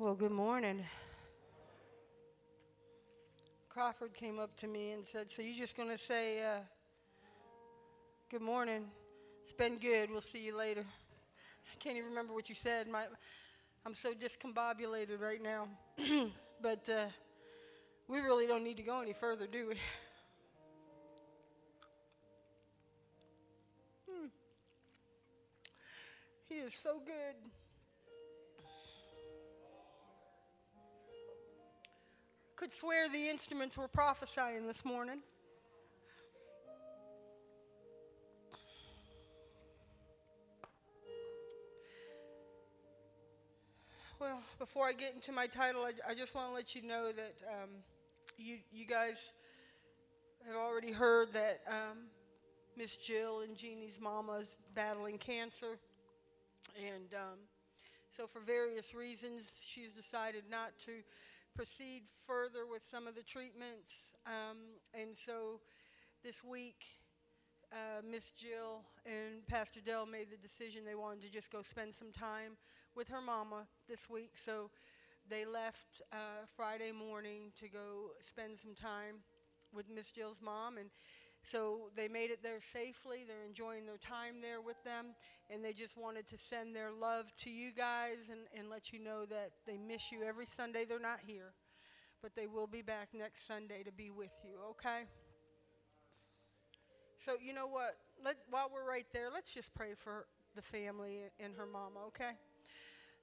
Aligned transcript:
Well, 0.00 0.14
good 0.14 0.30
morning. 0.30 0.84
Crawford 3.68 4.14
came 4.14 4.38
up 4.38 4.54
to 4.58 4.68
me 4.68 4.92
and 4.92 5.04
said, 5.04 5.28
So 5.28 5.42
you're 5.42 5.56
just 5.56 5.76
going 5.76 5.88
to 5.88 5.98
say, 5.98 6.40
uh, 6.40 6.60
Good 8.30 8.42
morning. 8.42 8.84
It's 9.42 9.52
been 9.52 9.76
good. 9.76 10.08
We'll 10.08 10.20
see 10.20 10.38
you 10.38 10.56
later. 10.56 10.82
I 10.82 11.76
can't 11.80 11.96
even 11.96 12.10
remember 12.10 12.32
what 12.32 12.48
you 12.48 12.54
said. 12.54 12.86
My, 12.86 13.06
I'm 13.84 13.92
so 13.92 14.12
discombobulated 14.14 15.20
right 15.20 15.42
now. 15.42 15.66
but 16.62 16.88
uh, 16.88 17.06
we 18.06 18.20
really 18.20 18.46
don't 18.46 18.62
need 18.62 18.76
to 18.76 18.84
go 18.84 19.02
any 19.02 19.14
further, 19.14 19.48
do 19.48 19.70
we? 19.70 19.74
Hmm. 24.08 24.26
He 26.48 26.54
is 26.54 26.72
so 26.72 27.02
good. 27.04 27.50
Could 32.58 32.72
swear 32.72 33.08
the 33.08 33.28
instruments 33.28 33.78
were 33.78 33.86
prophesying 33.86 34.66
this 34.66 34.84
morning. 34.84 35.20
Well, 44.18 44.42
before 44.58 44.86
I 44.86 44.92
get 44.92 45.14
into 45.14 45.30
my 45.30 45.46
title, 45.46 45.82
I, 45.82 45.92
I 46.10 46.14
just 46.16 46.34
want 46.34 46.48
to 46.48 46.54
let 46.54 46.74
you 46.74 46.82
know 46.82 47.12
that 47.12 47.34
um, 47.48 47.70
you, 48.36 48.56
you 48.72 48.84
guys 48.84 49.30
have 50.44 50.56
already 50.56 50.90
heard 50.90 51.32
that 51.34 51.60
um, 51.68 51.98
Miss 52.76 52.96
Jill 52.96 53.42
and 53.42 53.56
Jeannie's 53.56 54.00
mama 54.00 54.32
is 54.32 54.56
battling 54.74 55.18
cancer. 55.18 55.78
And 56.76 57.14
um, 57.14 57.38
so, 58.10 58.26
for 58.26 58.40
various 58.40 58.96
reasons, 58.96 59.52
she's 59.62 59.92
decided 59.92 60.42
not 60.50 60.76
to 60.86 60.90
proceed 61.58 62.04
further 62.24 62.64
with 62.70 62.84
some 62.84 63.08
of 63.08 63.16
the 63.16 63.22
treatments. 63.24 64.12
Um, 64.26 64.58
and 64.94 65.16
so, 65.16 65.58
this 66.22 66.44
week, 66.44 66.84
uh, 67.72 68.00
Miss 68.08 68.30
Jill 68.30 68.82
and 69.04 69.44
Pastor 69.48 69.80
Dell 69.80 70.06
made 70.06 70.30
the 70.30 70.36
decision 70.36 70.84
they 70.84 70.94
wanted 70.94 71.22
to 71.22 71.28
just 71.28 71.50
go 71.50 71.62
spend 71.62 71.92
some 71.92 72.12
time 72.12 72.52
with 72.94 73.08
her 73.08 73.20
mama 73.20 73.66
this 73.88 74.08
week. 74.08 74.36
So 74.36 74.70
they 75.28 75.44
left 75.44 76.00
uh, 76.12 76.46
Friday 76.46 76.92
morning 76.92 77.50
to 77.56 77.68
go 77.68 78.12
spend 78.20 78.56
some 78.56 78.76
time 78.76 79.16
with 79.74 79.90
Miss 79.92 80.12
Jill's 80.12 80.40
mom. 80.40 80.78
And 80.78 80.90
so 81.42 81.90
they 81.96 82.08
made 82.08 82.30
it 82.30 82.42
there 82.42 82.60
safely. 82.60 83.24
They're 83.26 83.46
enjoying 83.46 83.86
their 83.86 83.96
time 83.96 84.40
there 84.42 84.60
with 84.60 84.82
them. 84.84 85.14
And 85.50 85.64
they 85.64 85.72
just 85.72 85.96
wanted 85.96 86.26
to 86.28 86.38
send 86.38 86.76
their 86.76 86.90
love 86.92 87.34
to 87.36 87.50
you 87.50 87.70
guys 87.72 88.28
and, 88.30 88.40
and 88.56 88.68
let 88.68 88.92
you 88.92 88.98
know 88.98 89.24
that 89.26 89.52
they 89.66 89.78
miss 89.78 90.12
you 90.12 90.22
every 90.22 90.46
Sunday. 90.46 90.84
They're 90.84 91.00
not 91.00 91.20
here, 91.26 91.52
but 92.22 92.34
they 92.34 92.46
will 92.46 92.66
be 92.66 92.82
back 92.82 93.08
next 93.14 93.46
Sunday 93.46 93.82
to 93.84 93.92
be 93.92 94.10
with 94.10 94.32
you, 94.44 94.58
okay? 94.70 95.04
So, 97.18 97.32
you 97.42 97.54
know 97.54 97.66
what? 97.66 97.96
Let, 98.22 98.36
while 98.50 98.70
we're 98.72 98.88
right 98.88 99.06
there, 99.12 99.28
let's 99.32 99.52
just 99.52 99.74
pray 99.74 99.94
for 99.96 100.26
the 100.54 100.62
family 100.62 101.20
and 101.40 101.54
her 101.54 101.66
mama, 101.66 102.00
okay? 102.08 102.32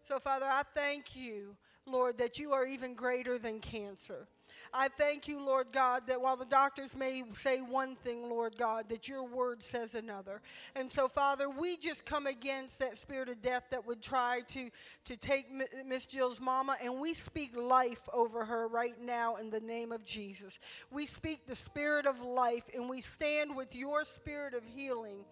So, 0.04 0.20
Father, 0.20 0.46
I 0.46 0.64
thank 0.74 1.16
you, 1.16 1.56
Lord, 1.86 2.18
that 2.18 2.40
you 2.40 2.54
are 2.54 2.66
even 2.66 2.96
greater 2.96 3.38
than 3.38 3.60
cancer. 3.60 4.28
I 4.74 4.90
thank 4.90 5.28
you, 5.28 5.44
Lord 5.44 5.72
God, 5.72 6.08
that 6.08 6.22
while 6.22 6.36
the 6.36 6.46
doctors 6.46 6.96
may 6.96 7.24
say 7.34 7.60
one 7.60 7.96
thing, 7.96 8.30
Lord 8.30 8.58
God, 8.58 8.90
that 8.90 9.08
your 9.08 9.24
word 9.24 9.64
says 9.64 9.96
another. 9.96 10.42
And 10.76 10.92
so, 10.92 11.08
Father, 11.08 11.50
we 11.50 11.78
just 11.78 12.06
come 12.06 12.28
against 12.28 12.80
that 12.80 12.98
spirit 12.98 13.30
of 13.30 13.42
death 13.42 13.64
that 13.72 13.86
would 13.88 14.02
try 14.02 14.42
to, 14.50 14.70
to 15.06 15.18
take 15.18 15.46
Miss 15.86 16.08
Jill's 16.08 16.42
mama, 16.42 16.76
and 16.84 17.00
we 17.00 17.14
speak 17.14 17.56
life 17.56 18.08
over 18.14 18.44
her 18.44 18.68
right 18.68 19.00
now 19.02 19.38
in 19.38 19.50
the 19.50 19.62
name 19.62 19.92
of 19.92 20.04
Jesus. 20.04 20.60
We 20.92 21.06
speak 21.06 21.46
the 21.46 21.56
spirit 21.56 22.06
of 22.06 22.20
life, 22.22 22.70
and 22.74 22.90
we 22.90 23.02
stand 23.02 23.56
with 23.56 23.76
your 23.76 24.04
spirit 24.06 24.54
of 24.54 24.64
healing 24.68 25.24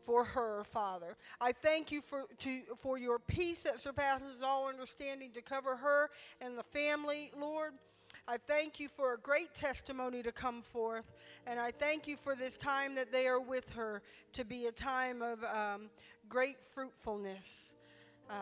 for 0.00 0.24
her, 0.24 0.64
Father. 0.64 1.16
I 1.40 1.52
thank 1.52 1.92
you 1.92 2.00
for, 2.00 2.24
to, 2.38 2.60
for 2.76 2.98
your 2.98 3.18
peace 3.18 3.62
that 3.64 3.80
surpasses 3.80 4.40
all 4.44 4.68
understanding 4.68 5.30
to 5.32 5.42
cover 5.42 5.76
her 5.76 6.10
and 6.40 6.56
the 6.56 6.62
family, 6.62 7.30
Lord. 7.38 7.74
I 8.30 8.36
thank 8.36 8.78
you 8.78 8.88
for 8.88 9.14
a 9.14 9.18
great 9.18 9.54
testimony 9.54 10.22
to 10.22 10.32
come 10.32 10.60
forth, 10.60 11.12
and 11.46 11.58
I 11.58 11.70
thank 11.70 12.06
you 12.06 12.18
for 12.18 12.36
this 12.36 12.58
time 12.58 12.94
that 12.96 13.10
they 13.10 13.26
are 13.26 13.40
with 13.40 13.70
her 13.70 14.02
to 14.32 14.44
be 14.44 14.66
a 14.66 14.72
time 14.72 15.22
of 15.22 15.42
um, 15.44 15.88
great 16.28 16.62
fruitfulness 16.62 17.72
uh, 18.28 18.34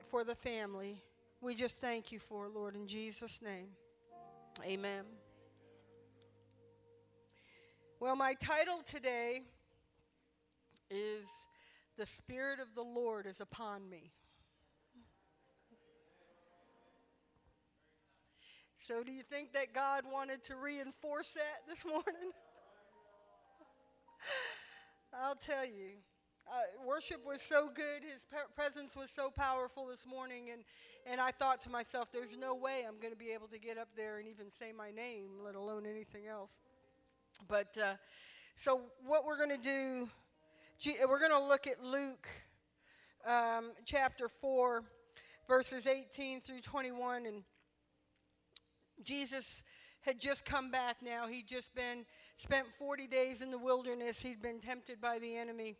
for 0.00 0.24
the 0.24 0.34
family. 0.34 1.02
We 1.42 1.54
just 1.54 1.74
thank 1.82 2.12
you 2.12 2.18
for, 2.18 2.48
Lord, 2.48 2.76
in 2.76 2.86
Jesus' 2.86 3.42
name. 3.42 3.68
Amen. 4.64 5.04
Well, 8.00 8.16
my 8.16 8.32
title 8.40 8.80
today 8.86 9.42
is 10.90 11.26
the 11.98 12.06
Spirit 12.06 12.58
of 12.58 12.74
the 12.74 12.82
Lord 12.82 13.26
is 13.26 13.40
upon 13.40 13.90
me. 13.90 14.12
So, 18.86 19.02
do 19.02 19.10
you 19.10 19.22
think 19.22 19.52
that 19.54 19.72
God 19.74 20.04
wanted 20.12 20.44
to 20.44 20.54
reinforce 20.54 21.30
that 21.30 21.66
this 21.68 21.84
morning? 21.84 22.30
I'll 25.12 25.34
tell 25.34 25.64
you. 25.64 25.98
Uh, 26.46 26.86
worship 26.86 27.26
was 27.26 27.42
so 27.42 27.68
good. 27.74 28.04
His 28.04 28.24
presence 28.54 28.94
was 28.94 29.10
so 29.10 29.28
powerful 29.28 29.88
this 29.88 30.06
morning. 30.06 30.50
And, 30.52 30.62
and 31.04 31.20
I 31.20 31.32
thought 31.32 31.60
to 31.62 31.70
myself, 31.70 32.12
there's 32.12 32.36
no 32.36 32.54
way 32.54 32.84
I'm 32.86 33.00
going 33.00 33.12
to 33.12 33.18
be 33.18 33.30
able 33.32 33.48
to 33.48 33.58
get 33.58 33.76
up 33.76 33.88
there 33.96 34.18
and 34.18 34.28
even 34.28 34.48
say 34.50 34.70
my 34.70 34.92
name, 34.92 35.30
let 35.44 35.56
alone 35.56 35.84
anything 35.84 36.28
else. 36.28 36.52
But 37.48 37.76
uh, 37.76 37.94
so, 38.54 38.82
what 39.04 39.24
we're 39.24 39.38
going 39.38 39.50
to 39.50 39.62
do 39.62 40.08
we're 41.08 41.18
going 41.18 41.32
to 41.32 41.44
look 41.44 41.66
at 41.66 41.82
Luke 41.82 42.28
um, 43.26 43.72
chapter 43.84 44.28
4, 44.28 44.84
verses 45.48 45.88
18 45.88 46.40
through 46.40 46.60
21. 46.60 47.26
And 47.26 47.42
Jesus 49.02 49.62
had 50.00 50.20
just 50.20 50.44
come 50.44 50.70
back 50.70 50.98
now. 51.02 51.26
He'd 51.26 51.46
just 51.46 51.74
been 51.74 52.04
spent 52.36 52.66
40 52.68 53.06
days 53.06 53.42
in 53.42 53.50
the 53.50 53.58
wilderness. 53.58 54.20
He'd 54.20 54.42
been 54.42 54.60
tempted 54.60 55.00
by 55.00 55.18
the 55.18 55.36
enemy. 55.36 55.76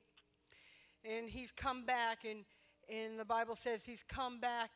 And 1.04 1.28
he's 1.28 1.52
come 1.52 1.84
back, 1.84 2.24
and, 2.24 2.44
and 2.88 3.18
the 3.18 3.24
Bible 3.24 3.54
says 3.54 3.84
he's 3.84 4.02
come 4.02 4.40
back 4.40 4.70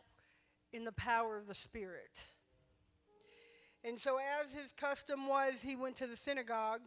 in 0.73 0.85
the 0.85 0.93
power 0.93 1.37
of 1.37 1.49
the 1.49 1.55
Spirit. 1.55 2.21
And 3.83 3.99
so, 3.99 4.19
as 4.43 4.53
his 4.53 4.73
custom 4.73 5.27
was, 5.27 5.63
he 5.63 5.75
went 5.75 5.97
to 5.97 6.07
the 6.07 6.17
synagogue 6.17 6.83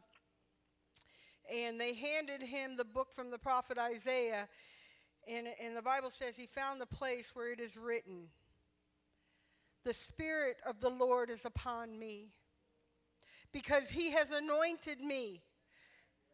and 1.52 1.80
they 1.80 1.94
handed 1.94 2.42
him 2.42 2.78
the 2.78 2.86
book 2.86 3.12
from 3.12 3.32
the 3.32 3.38
prophet 3.38 3.78
Isaiah. 3.78 4.48
And, 5.28 5.48
and 5.62 5.76
the 5.76 5.82
Bible 5.82 6.12
says 6.12 6.36
he 6.36 6.46
found 6.46 6.80
the 6.80 6.86
place 6.86 7.32
where 7.34 7.52
it 7.52 7.60
is 7.60 7.78
written, 7.78 8.28
The 9.84 9.94
Spirit 9.94 10.58
of 10.68 10.80
the 10.80 10.90
Lord 10.90 11.30
is 11.30 11.46
upon 11.46 12.00
me, 12.00 12.30
because 13.52 13.90
he 13.90 14.12
has 14.12 14.32
anointed 14.32 15.02
me 15.02 15.42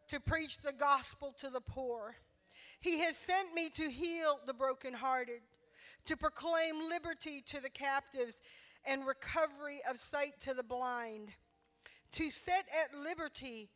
to 0.08 0.20
preach 0.20 0.60
the 0.60 0.74
gospel 0.74 1.34
to 1.40 1.50
the 1.50 1.62
poor. 1.62 2.16
He 2.80 3.00
has 3.00 3.18
sent 3.18 3.54
me 3.54 3.70
to 3.70 3.90
heal 3.90 4.40
the 4.46 4.54
brokenhearted, 4.54 5.42
to 6.06 6.18
proclaim 6.18 6.90
liberty 6.90 7.42
to 7.48 7.60
the 7.60 7.70
captives 7.70 8.38
and 8.86 9.06
recovery 9.06 9.82
of 9.90 10.00
sight 10.00 10.40
to 10.42 10.54
the 10.54 10.64
blind, 10.64 11.30
to 12.14 12.32
set 12.32 12.66
at 12.84 12.98
liberty 12.98 13.70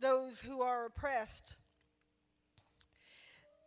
those 0.00 0.40
who 0.40 0.60
are 0.60 0.86
oppressed. 0.86 1.56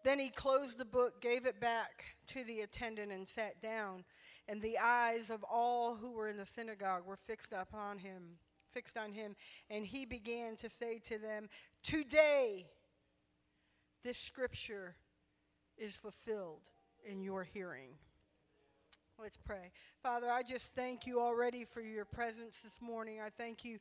Then 0.04 0.20
he 0.20 0.30
closed 0.30 0.78
the 0.78 0.86
book, 0.86 1.22
gave 1.22 1.46
it 1.46 1.60
back 1.60 2.06
to 2.28 2.44
the 2.44 2.62
attendant, 2.62 3.12
and 3.12 3.28
sat 3.28 3.62
down. 3.62 4.04
And 4.48 4.62
the 4.62 4.78
eyes 4.78 5.30
of 5.30 5.44
all 5.44 5.96
who 5.96 6.14
were 6.14 6.28
in 6.28 6.38
the 6.38 6.46
synagogue 6.46 7.06
were 7.06 7.16
fixed 7.16 7.54
upon 7.54 8.00
him, 8.00 8.38
fixed 8.68 8.98
on 8.98 9.14
him. 9.14 9.36
And 9.70 9.86
he 9.86 10.06
began 10.06 10.56
to 10.58 10.70
say 10.70 11.00
to 11.06 11.18
them, 11.18 11.48
Today, 11.84 12.68
this 14.04 14.18
scripture 14.18 14.96
is 15.78 15.94
fulfilled 15.94 16.70
in 17.06 17.22
your 17.22 17.44
hearing. 17.44 17.90
Let's 19.22 19.38
pray. 19.38 19.72
Father, 20.02 20.32
I 20.32 20.42
just 20.42 20.74
thank 20.74 21.06
you 21.06 21.20
already 21.22 21.64
for 21.64 21.82
your 21.82 22.06
presence 22.06 22.58
this 22.64 22.82
morning. 22.82 23.20
I 23.24 23.30
thank 23.30 23.64
you 23.64 23.78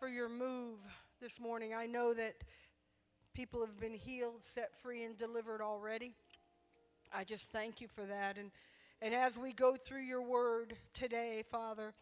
for 0.00 0.08
your 0.08 0.28
move 0.28 0.80
this 1.20 1.38
morning. 1.38 1.72
I 1.72 1.86
know 1.86 2.12
that 2.12 2.34
people 3.34 3.60
have 3.60 3.78
been 3.78 3.94
healed, 3.94 4.42
set 4.42 4.74
free, 4.74 5.04
and 5.04 5.16
delivered 5.16 5.60
already. 5.60 6.12
I 7.14 7.22
just 7.22 7.52
thank 7.52 7.80
you 7.80 7.86
for 7.86 8.04
that. 8.04 8.36
And, 8.36 8.50
and 9.02 9.12
as 9.14 9.36
we 9.36 9.52
go 9.52 9.74
through 9.74 10.02
your 10.02 10.22
word 10.22 10.74
today, 10.94 11.42
Father, 11.50 11.92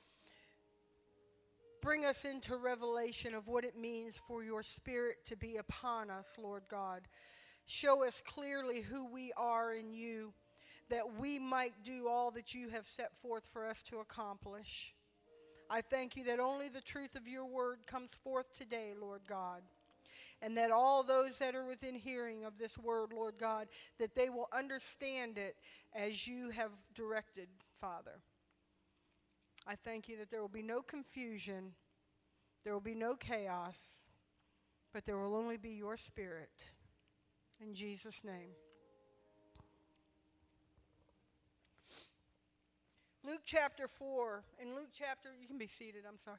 bring 1.81 2.05
us 2.05 2.27
into 2.27 2.57
revelation 2.57 3.35
of 3.35 3.49
what 3.49 3.65
it 3.65 3.75
means 3.75 4.19
for 4.29 4.45
your 4.45 4.63
spirit 4.63 5.25
to 5.25 5.37
be 5.37 5.57
upon 5.57 6.11
us, 6.11 6.37
Lord 6.41 6.65
God. 6.71 7.01
Show 7.65 8.07
us 8.07 8.21
clearly 8.21 8.83
who 8.83 9.11
we 9.11 9.33
are 9.35 9.73
in 9.73 9.95
you 9.95 10.35
that 10.91 11.19
we 11.19 11.39
might 11.39 11.73
do 11.83 12.07
all 12.07 12.31
that 12.33 12.53
you 12.53 12.69
have 12.69 12.85
set 12.85 13.17
forth 13.17 13.47
for 13.47 13.67
us 13.67 13.83
to 13.85 14.01
accomplish. 14.01 14.93
I 15.71 15.81
thank 15.81 16.17
you 16.17 16.25
that 16.25 16.41
only 16.41 16.69
the 16.69 16.81
truth 16.83 17.15
of 17.15 17.27
your 17.27 17.47
word 17.47 17.87
comes 17.87 18.11
forth 18.11 18.53
today, 18.53 18.93
Lord 19.01 19.23
God. 19.27 19.63
And 20.43 20.57
that 20.57 20.71
all 20.71 21.03
those 21.03 21.39
that 21.39 21.55
are 21.55 21.67
within 21.67 21.95
hearing 21.95 22.45
of 22.45 22.57
this 22.57 22.79
word, 22.79 23.13
Lord 23.13 23.35
God, 23.39 23.69
that 23.99 24.15
they 24.15 24.31
will 24.31 24.49
understand 24.53 25.37
it 25.37 25.57
as 25.95 26.27
you 26.27 26.51
have 26.51 26.71
directed, 26.95 27.49
Father. 27.75 28.23
I 29.67 29.75
thank 29.75 30.09
you 30.09 30.17
that 30.17 30.31
there 30.31 30.41
will 30.41 30.49
be 30.49 30.63
no 30.63 30.81
confusion, 30.81 31.73
there 32.65 32.73
will 32.73 32.81
be 32.81 32.95
no 32.95 33.15
chaos, 33.15 33.97
but 34.93 35.05
there 35.05 35.19
will 35.19 35.37
only 35.37 35.59
be 35.59 35.71
your 35.71 35.97
spirit. 35.97 36.67
In 37.61 37.75
Jesus' 37.75 38.25
name. 38.25 38.55
Luke 43.23 43.43
chapter 43.45 43.87
4, 43.87 44.43
in 44.63 44.75
Luke 44.75 44.89
chapter, 44.95 45.29
you 45.39 45.47
can 45.47 45.59
be 45.59 45.67
seated, 45.67 46.05
I'm 46.09 46.17
sorry. 46.17 46.39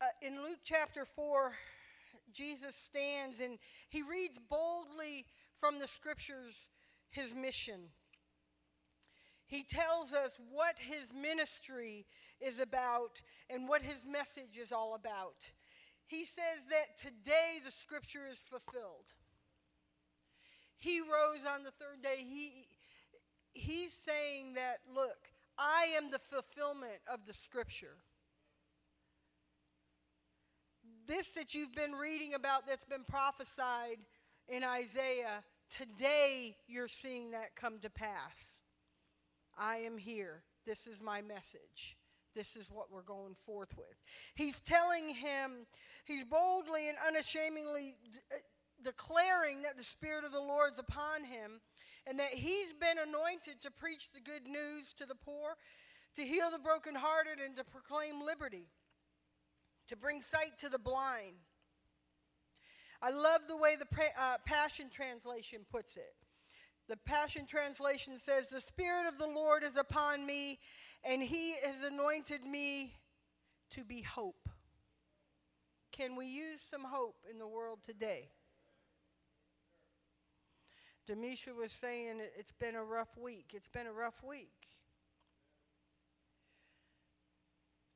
Uh, 0.00 0.06
in 0.20 0.42
Luke 0.42 0.58
chapter 0.64 1.04
4, 1.04 1.54
Jesus 2.32 2.74
stands 2.74 3.40
and 3.40 3.58
he 3.88 4.02
reads 4.02 4.38
boldly 4.38 5.26
from 5.52 5.78
the 5.78 5.88
scriptures 5.88 6.68
his 7.10 7.34
mission. 7.34 7.90
He 9.46 9.64
tells 9.64 10.12
us 10.12 10.38
what 10.50 10.74
his 10.78 11.12
ministry 11.12 12.06
is 12.40 12.60
about 12.60 13.22
and 13.48 13.68
what 13.68 13.82
his 13.82 14.04
message 14.06 14.58
is 14.60 14.72
all 14.72 14.94
about. 14.94 15.52
He 16.06 16.24
says 16.24 16.66
that 16.68 16.98
today 16.98 17.58
the 17.64 17.70
scripture 17.70 18.26
is 18.30 18.38
fulfilled. 18.38 19.14
He 20.76 21.00
rose 21.00 21.44
on 21.46 21.64
the 21.64 21.70
third 21.70 22.02
day. 22.02 22.16
He, 22.18 22.52
he's 23.52 23.92
saying 23.92 24.54
that, 24.54 24.78
look, 24.94 25.16
I 25.58 25.94
am 25.96 26.10
the 26.10 26.18
fulfillment 26.18 27.00
of 27.12 27.26
the 27.26 27.34
scripture. 27.34 27.96
This 31.08 31.28
that 31.28 31.54
you've 31.54 31.74
been 31.74 31.92
reading 31.92 32.34
about 32.34 32.66
that's 32.68 32.84
been 32.84 33.04
prophesied 33.08 33.96
in 34.46 34.62
Isaiah, 34.62 35.42
today 35.70 36.54
you're 36.68 36.86
seeing 36.86 37.30
that 37.30 37.56
come 37.56 37.78
to 37.78 37.88
pass. 37.88 38.60
I 39.58 39.78
am 39.78 39.96
here. 39.96 40.42
This 40.66 40.86
is 40.86 41.00
my 41.00 41.22
message. 41.22 41.96
This 42.34 42.56
is 42.56 42.68
what 42.70 42.92
we're 42.92 43.00
going 43.00 43.34
forth 43.34 43.74
with. 43.78 43.96
He's 44.34 44.60
telling 44.60 45.08
him, 45.08 45.66
he's 46.04 46.24
boldly 46.24 46.90
and 46.90 46.98
unashamedly 47.06 47.96
d- 48.12 48.18
uh, 48.30 48.36
declaring 48.84 49.62
that 49.62 49.78
the 49.78 49.84
Spirit 49.84 50.26
of 50.26 50.32
the 50.32 50.38
Lord 50.38 50.74
is 50.74 50.78
upon 50.78 51.24
him 51.24 51.62
and 52.06 52.18
that 52.20 52.34
he's 52.34 52.74
been 52.74 52.98
anointed 52.98 53.62
to 53.62 53.70
preach 53.70 54.12
the 54.12 54.20
good 54.20 54.46
news 54.46 54.92
to 54.98 55.06
the 55.06 55.14
poor, 55.14 55.56
to 56.16 56.22
heal 56.22 56.50
the 56.50 56.58
brokenhearted, 56.58 57.38
and 57.42 57.56
to 57.56 57.64
proclaim 57.64 58.22
liberty, 58.22 58.68
to 59.88 59.96
bring 59.96 60.22
sight 60.22 60.56
to 60.58 60.68
the 60.68 60.78
blind. 60.78 61.34
I 63.02 63.10
love 63.10 63.46
the 63.46 63.56
way 63.56 63.76
the 63.76 63.86
uh, 64.20 64.36
Passion 64.44 64.86
Translation 64.90 65.60
puts 65.70 65.96
it. 65.96 66.14
The 66.88 66.96
Passion 66.96 67.46
Translation 67.46 68.18
says, 68.18 68.48
The 68.48 68.60
Spirit 68.60 69.06
of 69.06 69.18
the 69.18 69.26
Lord 69.26 69.62
is 69.62 69.76
upon 69.76 70.24
me, 70.24 70.58
and 71.08 71.22
He 71.22 71.52
has 71.64 71.82
anointed 71.82 72.44
me 72.44 72.94
to 73.70 73.84
be 73.84 74.02
hope. 74.02 74.48
Can 75.92 76.16
we 76.16 76.26
use 76.26 76.64
some 76.70 76.84
hope 76.84 77.16
in 77.30 77.38
the 77.38 77.46
world 77.46 77.80
today? 77.86 78.30
Demisha 81.08 81.54
was 81.56 81.72
saying 81.72 82.20
it's 82.36 82.52
been 82.52 82.74
a 82.74 82.84
rough 82.84 83.16
week. 83.16 83.52
It's 83.54 83.68
been 83.68 83.86
a 83.86 83.92
rough 83.92 84.22
week. 84.22 84.52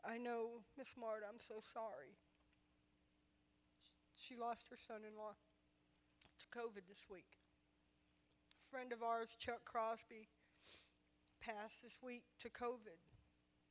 I 0.05 0.19
know, 0.19 0.67
Miss 0.77 0.95
Marta, 0.99 1.27
I'm 1.31 1.39
so 1.39 1.63
sorry. 1.63 2.19
She 4.15 4.35
lost 4.37 4.67
her 4.71 4.77
son 4.77 5.07
in 5.07 5.17
law 5.17 5.35
to 5.35 6.47
COVID 6.59 6.91
this 6.91 7.07
week. 7.11 7.39
A 8.59 8.63
friend 8.71 8.93
of 8.93 9.03
ours, 9.03 9.37
Chuck 9.39 9.65
Crosby, 9.65 10.29
passed 11.41 11.83
this 11.83 11.99
week 12.03 12.25
to 12.39 12.51
COVID. 12.51 12.99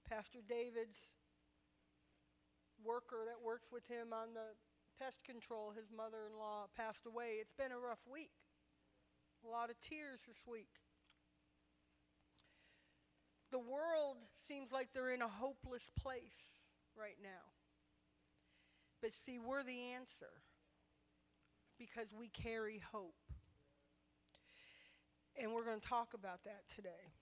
Pastor 0.07 0.39
David's 0.48 1.16
worker 2.83 3.24
that 3.28 3.44
works 3.44 3.72
with 3.72 3.88
him 3.88 4.13
on 4.13 4.33
the 4.33 4.56
pest 5.00 5.24
control, 5.24 5.72
his 5.75 5.92
mother 5.92 6.28
in 6.31 6.38
law, 6.38 6.68
passed 6.75 7.06
away. 7.06 7.39
It's 7.39 7.54
been 7.54 7.72
a 7.72 7.80
rough 7.80 8.07
week. 8.12 8.31
A 9.45 9.50
lot 9.50 9.69
of 9.69 9.80
tears 9.80 10.22
this 10.28 10.44
week. 10.45 10.80
The 13.51 13.59
world 13.59 14.18
seems 14.48 14.71
like 14.71 14.89
they're 14.94 15.13
in 15.13 15.21
a 15.21 15.27
hopeless 15.27 15.92
place 16.00 16.56
right 16.98 17.18
now. 17.21 17.51
But 19.01 19.13
see, 19.13 19.39
we're 19.39 19.63
the 19.63 19.94
answer 19.95 20.31
because 21.77 22.13
we 22.18 22.30
carry 22.30 22.81
hope. 22.92 23.15
And 25.42 25.53
we're 25.53 25.65
going 25.65 25.80
to 25.80 25.88
talk 25.88 26.13
about 26.13 26.44
that 26.44 26.63
today. 26.74 27.13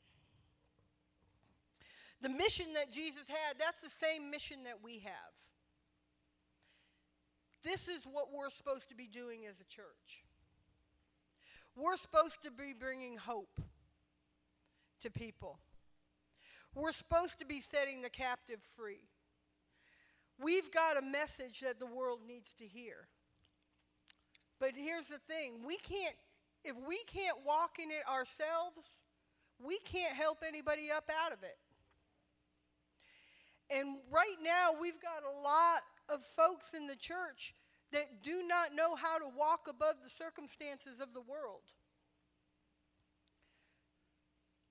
The 2.22 2.30
mission 2.30 2.74
that 2.74 2.92
Jesus 2.92 3.28
had, 3.28 3.58
that's 3.58 3.82
the 3.82 3.90
same 3.90 4.30
mission 4.30 4.64
that 4.64 4.84
we 4.84 5.00
have. 5.00 5.34
This 7.64 7.88
is 7.88 8.04
what 8.04 8.28
we're 8.34 8.50
supposed 8.50 8.90
to 8.90 8.96
be 8.96 9.08
doing 9.08 9.46
as 9.50 9.60
a 9.60 9.64
church. 9.64 10.24
We're 11.76 11.98
supposed 11.98 12.44
to 12.44 12.52
be 12.52 12.74
bringing 12.78 13.18
hope 13.18 13.62
to 15.02 15.10
people. 15.10 15.60
We're 16.76 16.92
supposed 16.92 17.40
to 17.40 17.46
be 17.46 17.60
setting 17.60 18.02
the 18.02 18.10
captive 18.10 18.62
free. 18.76 19.10
We've 20.42 20.72
got 20.72 20.98
a 20.98 21.02
message 21.02 21.62
that 21.62 21.80
the 21.80 21.86
world 21.86 22.20
needs 22.26 22.54
to 22.56 22.66
hear. 22.66 23.08
But 24.60 24.76
here's 24.76 25.08
the 25.08 25.20
thing 25.20 25.66
we 25.66 25.78
can't, 25.78 26.16
if 26.64 26.76
we 26.88 27.00
can't 27.08 27.38
walk 27.46 27.78
in 27.82 27.92
it 27.92 28.08
ourselves, 28.10 28.86
we 29.64 29.80
can't 29.80 30.14
help 30.14 30.40
anybody 30.48 30.90
up 30.96 31.10
out 31.26 31.34
of 31.34 31.44
it. 31.44 31.58
And 33.70 33.98
right 34.12 34.38
now, 34.42 34.72
we've 34.80 35.00
got 35.02 35.24
a 35.24 35.42
lot 35.44 35.84
of 36.10 36.24
folks 36.24 36.74
in 36.74 36.88
the 36.88 36.96
church 36.96 37.54
that 37.92 38.24
do 38.24 38.44
not 38.48 38.76
know 38.76 38.96
how 38.96 39.18
to 39.18 39.26
walk 39.38 39.68
above 39.70 39.96
the 40.04 40.10
circumstances 40.10 41.00
of 41.00 41.14
the 41.14 41.22
world. 41.22 41.62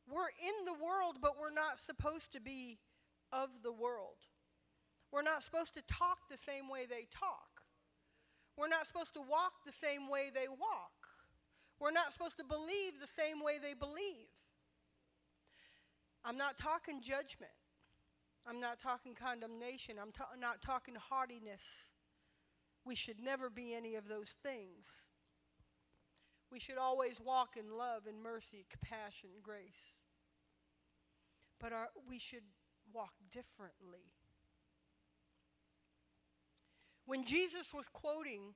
We're 0.08 0.32
in 0.40 0.64
the 0.64 0.72
world, 0.72 1.18
but 1.20 1.32
we're 1.38 1.52
not 1.52 1.78
supposed 1.78 2.32
to 2.32 2.40
be 2.40 2.78
of 3.32 3.62
the 3.62 3.72
world. 3.72 4.16
We're 5.12 5.22
not 5.22 5.42
supposed 5.42 5.74
to 5.74 5.82
talk 5.82 6.28
the 6.30 6.36
same 6.36 6.68
way 6.68 6.86
they 6.88 7.06
talk. 7.10 7.62
We're 8.56 8.68
not 8.68 8.86
supposed 8.86 9.14
to 9.14 9.20
walk 9.20 9.64
the 9.64 9.72
same 9.72 10.08
way 10.08 10.30
they 10.32 10.48
walk. 10.48 10.98
We're 11.80 11.92
not 11.92 12.12
supposed 12.12 12.38
to 12.38 12.44
believe 12.44 13.00
the 13.00 13.06
same 13.06 13.42
way 13.42 13.58
they 13.62 13.74
believe. 13.74 14.32
I'm 16.24 16.36
not 16.36 16.58
talking 16.58 17.00
judgment. 17.00 17.52
I'm 18.46 18.60
not 18.60 18.78
talking 18.80 19.14
condemnation. 19.14 19.96
I'm 20.00 20.10
ta- 20.10 20.34
not 20.40 20.62
talking 20.62 20.94
haughtiness. 20.96 21.62
We 22.84 22.94
should 22.94 23.20
never 23.22 23.50
be 23.50 23.74
any 23.74 23.94
of 23.94 24.08
those 24.08 24.34
things. 24.42 25.06
We 26.50 26.58
should 26.58 26.78
always 26.78 27.20
walk 27.20 27.56
in 27.58 27.76
love 27.76 28.06
and 28.08 28.22
mercy, 28.22 28.64
compassion, 28.70 29.30
grace. 29.42 29.97
But 31.60 31.72
our, 31.72 31.88
we 32.08 32.18
should 32.18 32.44
walk 32.92 33.14
differently. 33.30 34.12
When 37.06 37.24
Jesus 37.24 37.72
was 37.72 37.88
quoting 37.88 38.54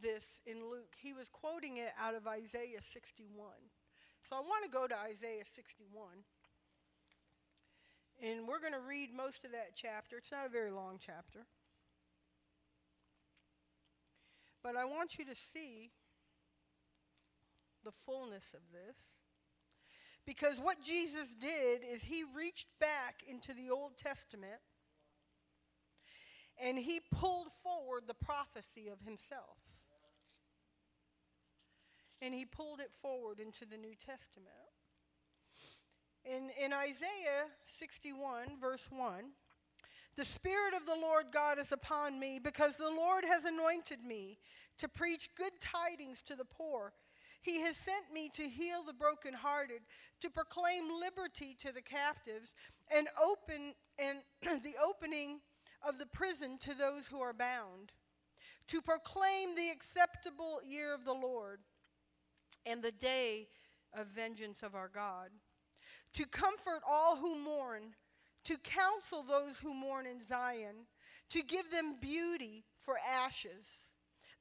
this 0.00 0.40
in 0.46 0.70
Luke, 0.70 0.94
he 0.96 1.12
was 1.12 1.28
quoting 1.28 1.78
it 1.78 1.90
out 2.00 2.14
of 2.14 2.26
Isaiah 2.26 2.80
61. 2.80 3.48
So 4.28 4.36
I 4.36 4.40
want 4.40 4.64
to 4.64 4.70
go 4.70 4.86
to 4.86 4.94
Isaiah 4.94 5.44
61. 5.54 6.08
And 8.22 8.48
we're 8.48 8.60
going 8.60 8.72
to 8.72 8.80
read 8.80 9.10
most 9.14 9.44
of 9.44 9.52
that 9.52 9.74
chapter. 9.74 10.16
It's 10.16 10.32
not 10.32 10.46
a 10.46 10.48
very 10.48 10.70
long 10.70 10.98
chapter. 11.04 11.46
But 14.62 14.76
I 14.76 14.84
want 14.84 15.18
you 15.18 15.24
to 15.26 15.34
see 15.34 15.90
the 17.84 17.92
fullness 17.92 18.54
of 18.54 18.60
this. 18.72 18.96
Because 20.26 20.58
what 20.58 20.76
Jesus 20.84 21.34
did 21.34 21.82
is 21.88 22.02
he 22.02 22.24
reached 22.36 22.66
back 22.80 23.22
into 23.28 23.54
the 23.54 23.70
Old 23.70 23.96
Testament 23.96 24.60
and 26.62 26.78
he 26.78 27.00
pulled 27.12 27.52
forward 27.52 28.04
the 28.06 28.14
prophecy 28.14 28.88
of 28.88 29.00
himself. 29.02 29.58
And 32.22 32.34
he 32.34 32.44
pulled 32.44 32.80
it 32.80 32.92
forward 32.92 33.38
into 33.40 33.66
the 33.66 33.76
New 33.76 33.94
Testament. 33.94 34.48
In, 36.24 36.50
in 36.60 36.72
Isaiah 36.72 37.50
61, 37.78 38.58
verse 38.60 38.88
1, 38.90 39.32
the 40.16 40.24
Spirit 40.24 40.74
of 40.74 40.86
the 40.86 40.96
Lord 41.00 41.26
God 41.30 41.58
is 41.58 41.72
upon 41.72 42.18
me 42.18 42.40
because 42.42 42.76
the 42.76 42.88
Lord 42.88 43.24
has 43.24 43.44
anointed 43.44 44.02
me 44.02 44.38
to 44.78 44.88
preach 44.88 45.28
good 45.36 45.52
tidings 45.60 46.22
to 46.22 46.34
the 46.34 46.46
poor. 46.46 46.94
He 47.42 47.60
has 47.60 47.76
sent 47.76 48.12
me 48.12 48.28
to 48.30 48.48
heal 48.48 48.82
the 48.84 48.92
brokenhearted, 48.92 49.82
to 50.20 50.30
proclaim 50.30 50.84
liberty 51.00 51.54
to 51.60 51.72
the 51.72 51.82
captives, 51.82 52.54
and 52.94 53.08
open 53.22 53.74
and 53.98 54.20
the 54.62 54.74
opening 54.84 55.40
of 55.86 55.98
the 55.98 56.06
prison 56.06 56.58
to 56.58 56.74
those 56.74 57.06
who 57.08 57.20
are 57.20 57.32
bound, 57.32 57.92
to 58.68 58.80
proclaim 58.82 59.54
the 59.54 59.70
acceptable 59.70 60.60
year 60.66 60.94
of 60.94 61.04
the 61.04 61.12
Lord 61.12 61.60
and 62.64 62.82
the 62.82 62.92
day 62.92 63.48
of 63.94 64.08
vengeance 64.08 64.62
of 64.62 64.74
our 64.74 64.90
God, 64.92 65.30
to 66.14 66.26
comfort 66.26 66.82
all 66.88 67.16
who 67.16 67.38
mourn, 67.38 67.94
to 68.44 68.56
counsel 68.58 69.22
those 69.22 69.58
who 69.58 69.74
mourn 69.74 70.06
in 70.06 70.22
Zion, 70.22 70.86
to 71.30 71.42
give 71.42 71.70
them 71.70 71.96
beauty 72.00 72.64
for 72.78 72.94
ashes, 72.98 73.66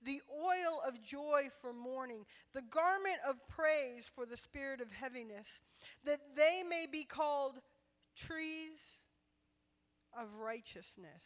the 0.05 0.21
oil 0.31 0.81
of 0.87 1.01
joy 1.01 1.49
for 1.61 1.73
mourning, 1.73 2.25
the 2.53 2.61
garment 2.61 3.17
of 3.27 3.35
praise 3.47 4.05
for 4.13 4.25
the 4.25 4.37
spirit 4.37 4.79
of 4.79 4.91
heaviness, 4.91 5.61
that 6.05 6.19
they 6.35 6.63
may 6.67 6.85
be 6.89 7.03
called 7.03 7.59
trees 8.15 9.01
of 10.17 10.27
righteousness. 10.39 11.23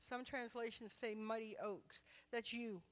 Some 0.00 0.24
translations 0.24 0.92
say 1.00 1.14
mighty 1.14 1.54
oaks. 1.62 2.02
That's 2.32 2.52
you. 2.52 2.82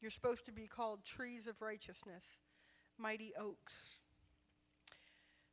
You're 0.00 0.10
supposed 0.10 0.46
to 0.46 0.52
be 0.52 0.66
called 0.66 1.04
trees 1.04 1.46
of 1.46 1.60
righteousness, 1.60 2.24
mighty 2.96 3.32
oaks. 3.38 3.74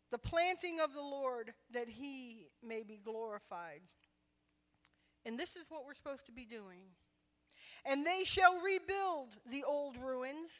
The 0.10 0.18
planting 0.18 0.80
of 0.80 0.94
the 0.94 1.02
Lord 1.02 1.54
that 1.74 1.90
he 1.90 2.48
may 2.64 2.84
be 2.84 2.98
glorified. 3.04 3.82
And 5.26 5.38
this 5.38 5.58
is 5.58 5.66
what 5.68 5.86
we're 5.86 5.94
supposed 5.94 6.28
to 6.28 6.32
be 6.32 6.46
doing. 6.46 6.84
And 7.86 8.06
they 8.06 8.24
shall 8.24 8.60
rebuild 8.62 9.38
the 9.50 9.64
old 9.64 9.98
ruins. 9.98 10.52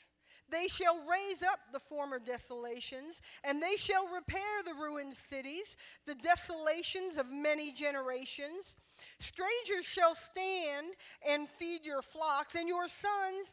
They 0.50 0.68
shall 0.68 0.96
raise 1.00 1.44
up 1.44 1.60
the 1.74 1.80
former 1.80 2.20
desolations, 2.20 3.22
and 3.44 3.62
they 3.62 3.76
shall 3.76 4.08
repair 4.08 4.64
the 4.64 4.74
ruined 4.74 5.14
cities, 5.14 5.76
the 6.06 6.16
desolations 6.16 7.18
of 7.18 7.30
many 7.30 7.74
generations. 7.74 8.78
Strangers 9.20 9.86
shall 9.86 10.16
stand 10.16 10.94
and 11.30 11.50
feed 11.50 11.84
your 11.84 12.02
flocks, 12.02 12.56
and 12.56 12.68
your 12.68 12.88
sons 12.88 13.52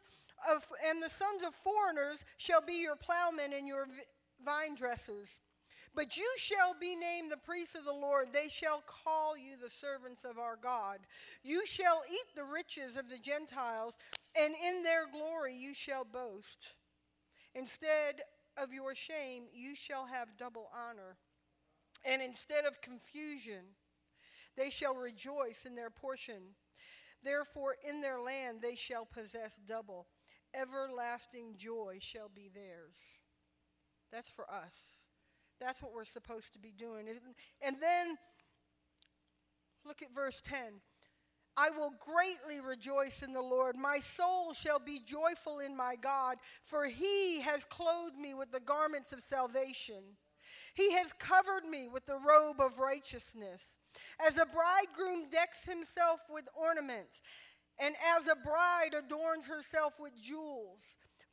of, 0.49 0.65
and 0.87 1.03
the 1.03 1.09
sons 1.09 1.43
of 1.45 1.53
foreigners 1.53 2.23
shall 2.37 2.61
be 2.61 2.81
your 2.81 2.95
plowmen 2.95 3.51
and 3.51 3.67
your 3.67 3.87
vine 4.45 4.75
dressers. 4.75 5.39
But 5.95 6.17
you 6.17 6.29
shall 6.37 6.75
be 6.79 6.95
named 6.95 7.31
the 7.31 7.37
priests 7.37 7.73
of 7.73 7.85
the 7.85 7.93
Lord. 7.93 8.27
They 8.33 8.49
shall 8.49 8.83
call 8.85 9.37
you 9.37 9.53
the 9.55 9.71
servants 9.71 10.25
of 10.25 10.37
our 10.37 10.57
God. 10.61 10.99
You 11.41 11.65
shall 11.65 12.01
eat 12.09 12.35
the 12.35 12.43
riches 12.43 12.97
of 12.97 13.09
the 13.09 13.17
Gentiles, 13.17 13.95
and 14.37 14.53
in 14.53 14.83
their 14.83 15.07
glory 15.09 15.55
you 15.55 15.73
shall 15.73 16.03
boast. 16.03 16.75
Instead 17.53 18.21
of 18.57 18.73
your 18.73 18.93
shame, 18.93 19.43
you 19.53 19.73
shall 19.73 20.05
have 20.05 20.37
double 20.37 20.69
honor. 20.75 21.15
And 22.05 22.21
instead 22.21 22.65
of 22.65 22.81
confusion, 22.81 23.63
they 24.57 24.69
shall 24.69 24.95
rejoice 24.95 25.63
in 25.65 25.75
their 25.75 25.89
portion. 25.89 26.55
Therefore, 27.23 27.75
in 27.87 28.01
their 28.01 28.19
land 28.19 28.59
they 28.61 28.75
shall 28.75 29.05
possess 29.05 29.57
double. 29.65 30.07
Everlasting 30.53 31.55
joy 31.57 31.97
shall 31.99 32.29
be 32.33 32.49
theirs. 32.53 32.97
That's 34.11 34.29
for 34.29 34.45
us. 34.51 35.04
That's 35.59 35.81
what 35.81 35.93
we're 35.93 36.05
supposed 36.05 36.53
to 36.53 36.59
be 36.59 36.71
doing. 36.77 37.07
And 37.61 37.75
then, 37.79 38.17
look 39.85 40.01
at 40.01 40.13
verse 40.13 40.41
10. 40.43 40.57
I 41.57 41.69
will 41.69 41.91
greatly 41.99 42.59
rejoice 42.59 43.23
in 43.23 43.31
the 43.31 43.41
Lord. 43.41 43.77
My 43.77 43.99
soul 43.99 44.53
shall 44.53 44.79
be 44.79 44.99
joyful 44.99 45.59
in 45.59 45.75
my 45.75 45.95
God, 46.01 46.35
for 46.61 46.85
he 46.85 47.39
has 47.41 47.63
clothed 47.63 48.17
me 48.17 48.33
with 48.33 48.51
the 48.51 48.59
garments 48.59 49.13
of 49.13 49.21
salvation. 49.21 50.03
He 50.73 50.91
has 50.91 51.13
covered 51.13 51.63
me 51.63 51.87
with 51.87 52.05
the 52.05 52.19
robe 52.19 52.59
of 52.59 52.79
righteousness. 52.79 53.61
As 54.27 54.37
a 54.37 54.45
bridegroom 54.45 55.29
decks 55.29 55.63
himself 55.63 56.19
with 56.29 56.49
ornaments, 56.53 57.21
and 57.79 57.95
as 58.17 58.27
a 58.27 58.35
bride 58.35 58.93
adorns 58.97 59.47
herself 59.47 59.93
with 59.97 60.21
jewels. 60.21 60.81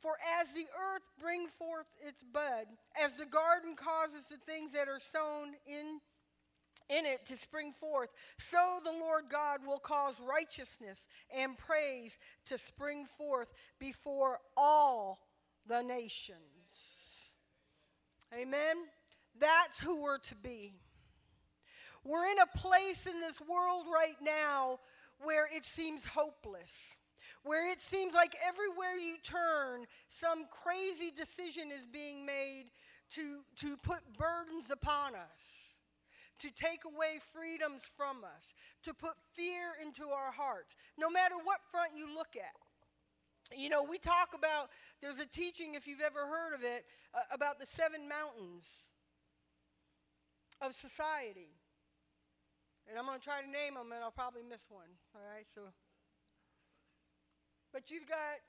For 0.03 0.17
as 0.41 0.51
the 0.51 0.65
earth 0.91 1.03
brings 1.17 1.53
forth 1.53 1.85
its 2.05 2.21
bud, 2.23 2.65
as 3.01 3.13
the 3.13 3.25
garden 3.25 3.77
causes 3.77 4.25
the 4.29 4.35
things 4.35 4.73
that 4.73 4.89
are 4.89 4.99
sown 4.99 5.53
in, 5.65 6.01
in 6.89 7.05
it 7.05 7.25
to 7.27 7.37
spring 7.37 7.71
forth, 7.71 8.11
so 8.37 8.79
the 8.83 8.91
Lord 8.91 9.23
God 9.31 9.61
will 9.65 9.79
cause 9.79 10.15
righteousness 10.19 11.07
and 11.33 11.57
praise 11.57 12.17
to 12.47 12.57
spring 12.57 13.05
forth 13.05 13.53
before 13.79 14.39
all 14.57 15.19
the 15.67 15.81
nations. 15.81 17.35
Amen. 18.37 18.75
That's 19.39 19.79
who 19.79 20.03
we're 20.03 20.17
to 20.17 20.35
be. 20.35 20.73
We're 22.03 22.25
in 22.25 22.39
a 22.39 22.57
place 22.57 23.07
in 23.07 23.21
this 23.21 23.39
world 23.39 23.85
right 23.87 24.17
now 24.21 24.79
where 25.23 25.47
it 25.55 25.63
seems 25.63 26.03
hopeless 26.03 26.97
where 27.43 27.69
it 27.69 27.79
seems 27.79 28.13
like 28.13 28.35
everywhere 28.45 28.95
you 28.95 29.17
turn, 29.21 29.85
some 30.07 30.45
crazy 30.49 31.11
decision 31.11 31.71
is 31.71 31.85
being 31.85 32.25
made 32.25 32.65
to, 33.15 33.41
to 33.57 33.77
put 33.77 33.99
burdens 34.17 34.71
upon 34.71 35.15
us, 35.15 35.75
to 36.39 36.51
take 36.51 36.85
away 36.85 37.19
freedoms 37.19 37.83
from 37.83 38.23
us, 38.23 38.53
to 38.83 38.93
put 38.93 39.13
fear 39.33 39.75
into 39.81 40.09
our 40.09 40.31
hearts, 40.31 40.75
no 40.97 41.09
matter 41.09 41.35
what 41.43 41.59
front 41.69 41.91
you 41.95 42.13
look 42.13 42.35
at. 42.35 43.57
You 43.57 43.69
know, 43.69 43.83
we 43.83 43.97
talk 43.99 44.29
about, 44.33 44.69
there's 45.01 45.19
a 45.19 45.27
teaching, 45.27 45.75
if 45.75 45.85
you've 45.85 46.01
ever 46.01 46.25
heard 46.25 46.55
of 46.55 46.63
it, 46.63 46.85
uh, 47.13 47.19
about 47.31 47.59
the 47.59 47.65
seven 47.65 48.07
mountains 48.07 48.65
of 50.61 50.73
society. 50.73 51.51
And 52.89 52.97
I'm 52.97 53.05
going 53.05 53.19
to 53.19 53.23
try 53.23 53.41
to 53.41 53.47
name 53.47 53.75
them, 53.75 53.91
and 53.91 54.03
I'll 54.03 54.11
probably 54.11 54.43
miss 54.43 54.65
one. 54.69 54.89
All 55.13 55.21
right, 55.21 55.45
so 55.53 55.61
but 57.73 57.89
you've 57.89 58.07
got 58.07 58.39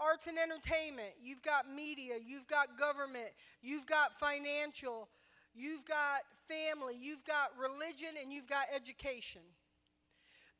arts 0.00 0.26
and 0.26 0.38
entertainment, 0.38 1.12
you've 1.20 1.42
got 1.42 1.68
media, 1.68 2.14
you've 2.24 2.46
got 2.46 2.78
government, 2.78 3.30
you've 3.60 3.86
got 3.86 4.18
financial, 4.18 5.08
you've 5.54 5.84
got 5.84 6.22
family, 6.48 6.94
you've 6.98 7.24
got 7.24 7.50
religion, 7.60 8.10
and 8.20 8.32
you've 8.32 8.48
got 8.48 8.66
education. 8.74 9.42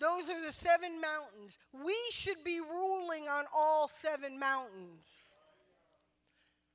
Those 0.00 0.28
are 0.28 0.44
the 0.44 0.52
seven 0.52 1.00
mountains. 1.00 1.56
We 1.72 1.96
should 2.10 2.42
be 2.44 2.60
ruling 2.60 3.28
on 3.28 3.44
all 3.56 3.88
seven 3.88 4.38
mountains. 4.38 5.06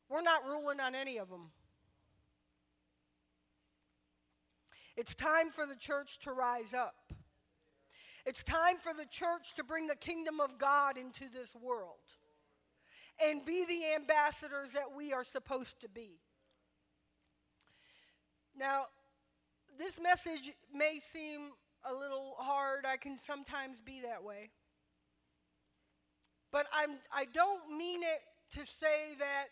We're 0.09 0.21
not 0.21 0.45
ruling 0.45 0.79
on 0.79 0.95
any 0.95 1.17
of 1.17 1.29
them. 1.29 1.51
It's 4.95 5.13
time 5.15 5.49
for 5.49 5.65
the 5.65 5.75
church 5.75 6.19
to 6.19 6.31
rise 6.31 6.73
up. 6.73 6.95
It's 8.25 8.43
time 8.43 8.77
for 8.79 8.93
the 8.93 9.05
church 9.05 9.53
to 9.55 9.63
bring 9.63 9.87
the 9.87 9.95
kingdom 9.95 10.39
of 10.39 10.57
God 10.57 10.97
into 10.97 11.29
this 11.29 11.55
world 11.55 11.97
and 13.23 13.45
be 13.45 13.65
the 13.65 13.95
ambassadors 13.95 14.71
that 14.71 14.95
we 14.95 15.13
are 15.13 15.23
supposed 15.23 15.81
to 15.81 15.89
be. 15.89 16.19
Now, 18.57 18.83
this 19.77 19.99
message 20.01 20.51
may 20.73 20.99
seem 21.01 21.51
a 21.89 21.93
little 21.93 22.35
hard. 22.37 22.85
I 22.85 22.97
can 22.97 23.17
sometimes 23.17 23.81
be 23.81 24.01
that 24.01 24.23
way. 24.23 24.49
But 26.51 26.67
I'm, 26.73 26.97
I 27.13 27.25
don't 27.25 27.77
mean 27.77 28.01
it 28.03 28.57
to 28.57 28.65
say 28.65 29.15
that 29.19 29.45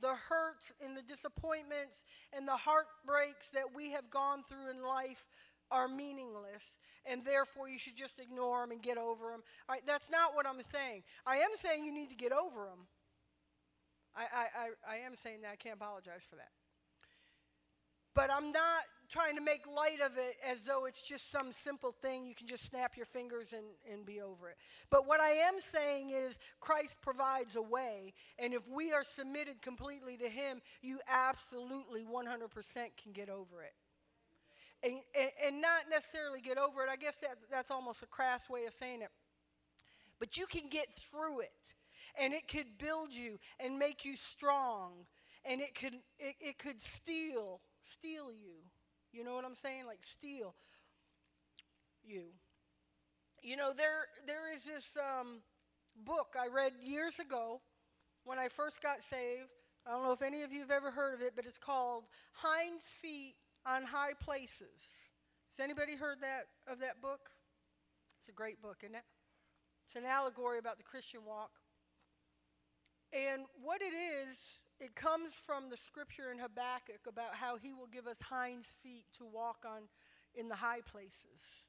the 0.00 0.14
hurts 0.28 0.72
and 0.84 0.96
the 0.96 1.02
disappointments 1.02 2.02
and 2.32 2.46
the 2.46 2.56
heartbreaks 2.56 3.48
that 3.50 3.74
we 3.74 3.90
have 3.92 4.10
gone 4.10 4.42
through 4.48 4.70
in 4.70 4.82
life 4.82 5.26
are 5.72 5.88
meaningless 5.88 6.78
and 7.06 7.24
therefore 7.24 7.68
you 7.68 7.78
should 7.78 7.96
just 7.96 8.18
ignore 8.18 8.60
them 8.60 8.70
and 8.70 8.82
get 8.82 8.98
over 8.98 9.30
them. 9.30 9.42
All 9.68 9.74
right, 9.74 9.82
that's 9.86 10.10
not 10.10 10.34
what 10.34 10.46
I'm 10.46 10.60
saying. 10.68 11.02
I 11.26 11.36
am 11.36 11.50
saying 11.56 11.84
you 11.84 11.92
need 11.92 12.10
to 12.10 12.16
get 12.16 12.32
over 12.32 12.66
them. 12.66 12.86
I, 14.14 14.22
I, 14.22 14.46
I, 14.56 14.94
I 14.94 14.96
am 15.06 15.16
saying 15.16 15.42
that. 15.42 15.52
I 15.52 15.56
can't 15.56 15.76
apologize 15.76 16.22
for 16.28 16.36
that. 16.36 16.50
But 18.14 18.30
I'm 18.30 18.52
not 18.52 18.84
trying 19.08 19.36
to 19.36 19.42
make 19.42 19.66
light 19.66 20.00
of 20.04 20.18
it 20.18 20.36
as 20.46 20.60
though 20.62 20.84
it's 20.84 21.00
just 21.00 21.30
some 21.30 21.50
simple 21.52 21.92
thing 21.92 22.26
you 22.26 22.34
can 22.34 22.46
just 22.46 22.64
snap 22.64 22.94
your 22.94 23.06
fingers 23.06 23.54
and, 23.54 23.64
and 23.90 24.04
be 24.04 24.20
over 24.20 24.50
it. 24.50 24.56
But 24.90 25.06
what 25.06 25.20
I 25.20 25.30
am 25.30 25.54
saying 25.60 26.10
is 26.10 26.38
Christ 26.60 26.96
provides 27.00 27.56
a 27.56 27.62
way, 27.62 28.12
and 28.38 28.52
if 28.52 28.68
we 28.68 28.92
are 28.92 29.04
submitted 29.04 29.62
completely 29.62 30.18
to 30.18 30.28
Him, 30.28 30.60
you 30.82 30.98
absolutely 31.08 32.04
100% 32.04 32.50
can 33.02 33.12
get 33.12 33.30
over 33.30 33.62
it 33.62 33.72
and, 34.82 34.94
and, 35.18 35.30
and 35.46 35.62
not 35.62 35.90
necessarily 35.90 36.40
get 36.40 36.58
over 36.58 36.82
it. 36.82 36.90
I 36.90 36.96
guess 36.96 37.16
that, 37.18 37.36
that's 37.50 37.70
almost 37.70 38.02
a 38.02 38.06
crass 38.06 38.48
way 38.50 38.64
of 38.66 38.72
saying 38.72 39.02
it. 39.02 39.10
But 40.18 40.36
you 40.36 40.46
can 40.46 40.68
get 40.68 40.86
through 40.94 41.40
it, 41.40 41.74
and 42.20 42.32
it 42.32 42.46
could 42.48 42.78
build 42.78 43.14
you 43.14 43.38
and 43.58 43.78
make 43.78 44.04
you 44.04 44.16
strong, 44.16 45.06
and 45.44 45.60
it 45.60 45.74
could, 45.74 45.94
it, 46.18 46.34
it 46.40 46.58
could 46.58 46.80
steel, 46.80 47.60
steel 47.82 48.32
you. 48.32 48.62
You 49.12 49.24
know 49.24 49.34
what 49.34 49.44
I'm 49.44 49.54
saying? 49.54 49.86
Like 49.86 50.02
steel 50.02 50.54
you. 52.04 52.24
You 53.42 53.56
know, 53.56 53.72
there, 53.76 54.06
there 54.26 54.52
is 54.54 54.62
this 54.62 54.96
um, 54.96 55.42
book 56.04 56.36
I 56.40 56.46
read 56.54 56.72
years 56.80 57.18
ago 57.18 57.60
when 58.24 58.38
I 58.38 58.48
first 58.48 58.80
got 58.80 59.02
saved. 59.02 59.48
I 59.86 59.90
don't 59.90 60.04
know 60.04 60.12
if 60.12 60.22
any 60.22 60.42
of 60.42 60.52
you 60.52 60.60
have 60.60 60.70
ever 60.70 60.92
heard 60.92 61.14
of 61.14 61.22
it, 61.22 61.32
but 61.34 61.44
it's 61.44 61.58
called 61.58 62.04
Hind's 62.40 62.84
Feet 62.84 63.34
on 63.66 63.84
High 63.84 64.14
Places. 64.20 64.80
Has 65.50 65.62
anybody 65.62 65.96
heard 65.96 66.20
that 66.20 66.72
of 66.72 66.80
that 66.80 67.00
book? 67.00 67.30
It's 68.18 68.28
a 68.28 68.32
great 68.32 68.62
book, 68.62 68.78
isn't 68.82 68.94
it? 68.94 69.04
It's 69.86 69.96
an 69.96 70.04
allegory 70.04 70.58
about 70.58 70.78
the 70.78 70.84
Christian 70.84 71.20
walk. 71.26 71.50
And 73.12 73.42
what 73.62 73.82
it 73.82 73.92
is, 73.94 74.58
it 74.80 74.94
comes 74.94 75.34
from 75.34 75.68
the 75.68 75.76
scripture 75.76 76.32
in 76.32 76.38
Habakkuk 76.38 77.06
about 77.06 77.34
how 77.34 77.56
he 77.56 77.74
will 77.74 77.88
give 77.92 78.06
us 78.06 78.16
hinds 78.22 78.72
feet 78.82 79.04
to 79.18 79.24
walk 79.26 79.66
on 79.66 79.82
in 80.34 80.48
the 80.48 80.54
high 80.54 80.80
places. 80.80 81.66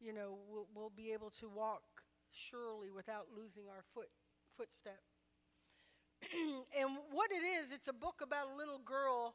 You 0.00 0.12
know, 0.12 0.38
we'll, 0.50 0.66
we'll 0.74 0.92
be 0.94 1.12
able 1.12 1.30
to 1.40 1.48
walk 1.48 1.82
surely 2.30 2.90
without 2.90 3.28
losing 3.34 3.64
our 3.68 3.82
foot 3.82 4.10
footstep. 4.56 5.00
and 6.78 6.90
what 7.10 7.30
it 7.30 7.42
is, 7.42 7.72
it's 7.72 7.88
a 7.88 7.92
book 7.92 8.20
about 8.22 8.48
a 8.52 8.56
little 8.56 8.78
girl 8.78 9.34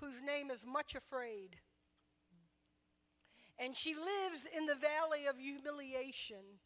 whose 0.00 0.20
name 0.20 0.50
is 0.50 0.64
Much 0.66 0.94
Afraid. 0.94 1.56
And 3.58 3.76
she 3.76 3.94
lives 3.94 4.46
in 4.56 4.66
the 4.66 4.74
valley 4.74 5.26
of 5.28 5.38
humiliation. 5.38 6.60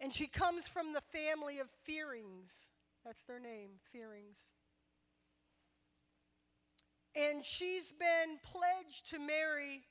And 0.00 0.14
she 0.14 0.26
comes 0.26 0.68
from 0.68 0.92
the 0.92 1.00
family 1.00 1.58
of 1.58 1.68
Fearings. 1.84 2.68
That's 3.04 3.24
their 3.24 3.40
name, 3.40 3.70
Fearings. 3.92 4.38
And 7.16 7.44
she's 7.44 7.92
been 7.92 8.38
pledged 8.42 9.10
to 9.10 9.18
marry 9.18 9.82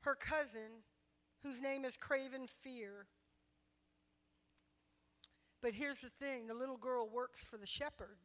her 0.00 0.14
cousin, 0.14 0.82
whose 1.42 1.60
name 1.60 1.84
is 1.84 1.96
Craven 1.96 2.46
Fear. 2.46 3.06
But 5.62 5.74
here's 5.74 6.00
the 6.00 6.10
thing 6.10 6.46
the 6.46 6.54
little 6.54 6.76
girl 6.76 7.08
works 7.08 7.42
for 7.42 7.56
the 7.56 7.66
shepherd. 7.66 8.18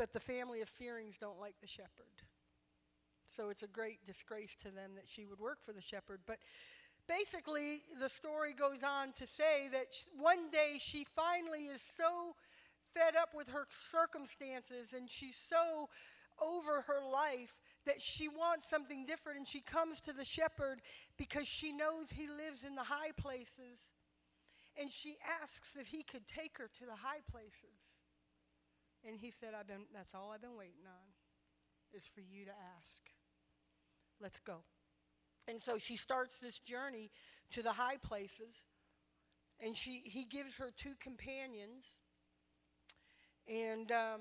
But 0.00 0.14
the 0.14 0.18
family 0.18 0.62
of 0.62 0.68
Fearings 0.70 1.18
don't 1.20 1.38
like 1.38 1.56
the 1.60 1.66
shepherd. 1.66 2.24
So 3.26 3.50
it's 3.50 3.62
a 3.62 3.66
great 3.66 4.02
disgrace 4.06 4.56
to 4.62 4.70
them 4.70 4.92
that 4.94 5.04
she 5.06 5.26
would 5.26 5.38
work 5.38 5.62
for 5.62 5.74
the 5.74 5.82
shepherd. 5.82 6.20
But 6.26 6.38
basically, 7.06 7.82
the 8.00 8.08
story 8.08 8.54
goes 8.54 8.82
on 8.82 9.12
to 9.12 9.26
say 9.26 9.68
that 9.70 9.88
one 10.18 10.50
day 10.50 10.78
she 10.78 11.04
finally 11.04 11.64
is 11.64 11.82
so 11.82 12.34
fed 12.94 13.14
up 13.14 13.34
with 13.34 13.48
her 13.48 13.66
circumstances 13.92 14.94
and 14.96 15.10
she's 15.10 15.36
so 15.36 15.90
over 16.40 16.80
her 16.80 17.06
life 17.06 17.60
that 17.84 18.00
she 18.00 18.26
wants 18.26 18.70
something 18.70 19.04
different 19.04 19.36
and 19.36 19.46
she 19.46 19.60
comes 19.60 20.00
to 20.00 20.14
the 20.14 20.24
shepherd 20.24 20.80
because 21.18 21.46
she 21.46 21.72
knows 21.72 22.10
he 22.10 22.26
lives 22.26 22.64
in 22.66 22.74
the 22.74 22.84
high 22.84 23.12
places 23.18 23.92
and 24.80 24.90
she 24.90 25.16
asks 25.42 25.76
if 25.78 25.88
he 25.88 26.02
could 26.02 26.26
take 26.26 26.56
her 26.56 26.70
to 26.78 26.86
the 26.86 26.96
high 26.96 27.20
places. 27.30 27.76
And 29.06 29.18
he 29.18 29.30
said, 29.30 29.50
I've 29.58 29.66
been, 29.66 29.86
that's 29.94 30.14
all 30.14 30.30
I've 30.34 30.42
been 30.42 30.56
waiting 30.56 30.84
on, 30.86 31.96
is 31.96 32.02
for 32.14 32.20
you 32.20 32.44
to 32.44 32.50
ask. 32.50 33.00
Let's 34.20 34.40
go. 34.40 34.58
And 35.48 35.62
so 35.62 35.78
she 35.78 35.96
starts 35.96 36.36
this 36.36 36.58
journey 36.58 37.10
to 37.52 37.62
the 37.62 37.72
high 37.72 37.96
places. 37.96 38.54
And 39.58 39.76
she, 39.76 40.02
he 40.04 40.24
gives 40.24 40.56
her 40.58 40.70
two 40.76 40.92
companions. 41.00 41.84
And 43.48 43.90
um, 43.90 44.20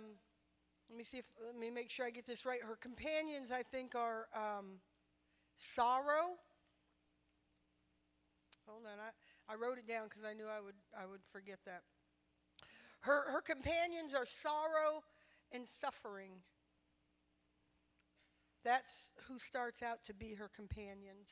let 0.90 0.98
me 0.98 1.04
see 1.04 1.18
if, 1.18 1.26
let 1.46 1.58
me 1.58 1.70
make 1.70 1.90
sure 1.90 2.06
I 2.06 2.10
get 2.10 2.26
this 2.26 2.46
right. 2.46 2.60
Her 2.62 2.76
companions, 2.76 3.52
I 3.52 3.64
think, 3.64 3.96
are 3.96 4.28
um, 4.34 4.80
sorrow. 5.58 6.36
Hold 8.68 8.86
on. 8.86 9.00
I, 9.00 9.54
I 9.54 9.56
wrote 9.56 9.78
it 9.78 9.88
down 9.88 10.08
because 10.10 10.24
I 10.24 10.34
knew 10.34 10.46
I 10.46 10.62
would, 10.62 10.76
I 10.98 11.06
would 11.06 11.22
forget 11.32 11.60
that. 11.66 11.84
Her, 13.02 13.32
her 13.32 13.42
companions 13.42 14.14
are 14.14 14.26
sorrow 14.26 15.04
and 15.52 15.68
suffering. 15.68 16.32
That's 18.64 19.12
who 19.28 19.40
starts 19.40 19.82
out 19.82 20.04
to 20.06 20.14
be 20.14 20.34
her 20.34 20.50
companions. 20.54 21.30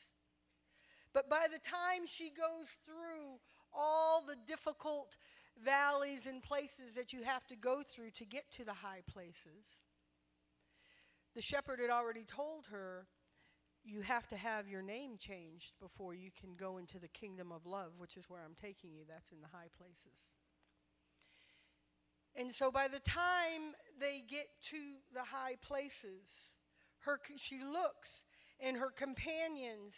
But 1.14 1.30
by 1.30 1.48
the 1.52 1.60
time 1.60 2.06
she 2.06 2.30
goes 2.30 2.68
through 2.86 3.40
all 3.74 4.24
the 4.26 4.38
difficult 4.46 5.18
valleys 5.64 6.26
and 6.26 6.42
places 6.42 6.94
that 6.96 7.12
you 7.12 7.24
have 7.24 7.46
to 7.48 7.56
go 7.56 7.82
through 7.84 8.12
to 8.12 8.26
get 8.26 8.50
to 8.52 8.64
the 8.64 8.74
high 8.74 9.02
places, 9.12 9.66
the 11.36 11.42
shepherd 11.42 11.80
had 11.80 11.90
already 11.90 12.24
told 12.24 12.68
her 12.72 13.08
you 13.84 14.02
have 14.02 14.28
to 14.28 14.38
have 14.38 14.68
your 14.68 14.82
name 14.82 15.18
changed 15.18 15.74
before 15.80 16.14
you 16.14 16.30
can 16.40 16.56
go 16.56 16.78
into 16.78 17.00
the 17.00 17.08
kingdom 17.08 17.52
of 17.52 17.66
love, 17.66 17.94
which 17.98 18.18
is 18.18 18.30
where 18.30 18.42
I'm 18.44 18.56
taking 18.56 18.94
you. 18.94 19.04
That's 19.08 19.32
in 19.32 19.42
the 19.42 19.48
high 19.48 19.70
places. 19.78 20.30
And 22.38 22.54
so 22.54 22.72
by 22.72 22.88
the 22.88 23.00
time 23.00 23.74
they 24.00 24.24
get 24.28 24.48
to 24.70 24.78
the 25.14 25.24
high 25.24 25.56
places, 25.60 26.30
her, 27.00 27.20
she 27.36 27.60
looks 27.64 28.26
and 28.60 28.78
her 28.78 28.92
companions 28.92 29.94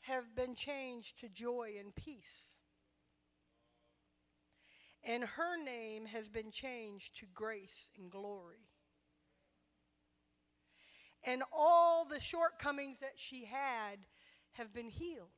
have 0.00 0.34
been 0.36 0.54
changed 0.54 1.20
to 1.20 1.28
joy 1.28 1.72
and 1.80 1.94
peace. 1.94 2.50
And 5.02 5.24
her 5.24 5.62
name 5.62 6.06
has 6.06 6.28
been 6.28 6.50
changed 6.50 7.16
to 7.20 7.26
grace 7.34 7.88
and 7.98 8.10
glory 8.10 8.66
and 11.26 11.42
all 11.52 12.04
the 12.04 12.20
shortcomings 12.20 13.00
that 13.00 13.14
she 13.16 13.44
had 13.44 13.98
have 14.52 14.72
been 14.72 14.88
healed. 14.88 15.28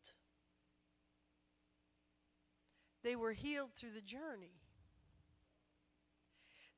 They 3.02 3.16
were 3.16 3.32
healed 3.32 3.70
through 3.74 3.92
the 3.92 4.02
journey. 4.02 4.57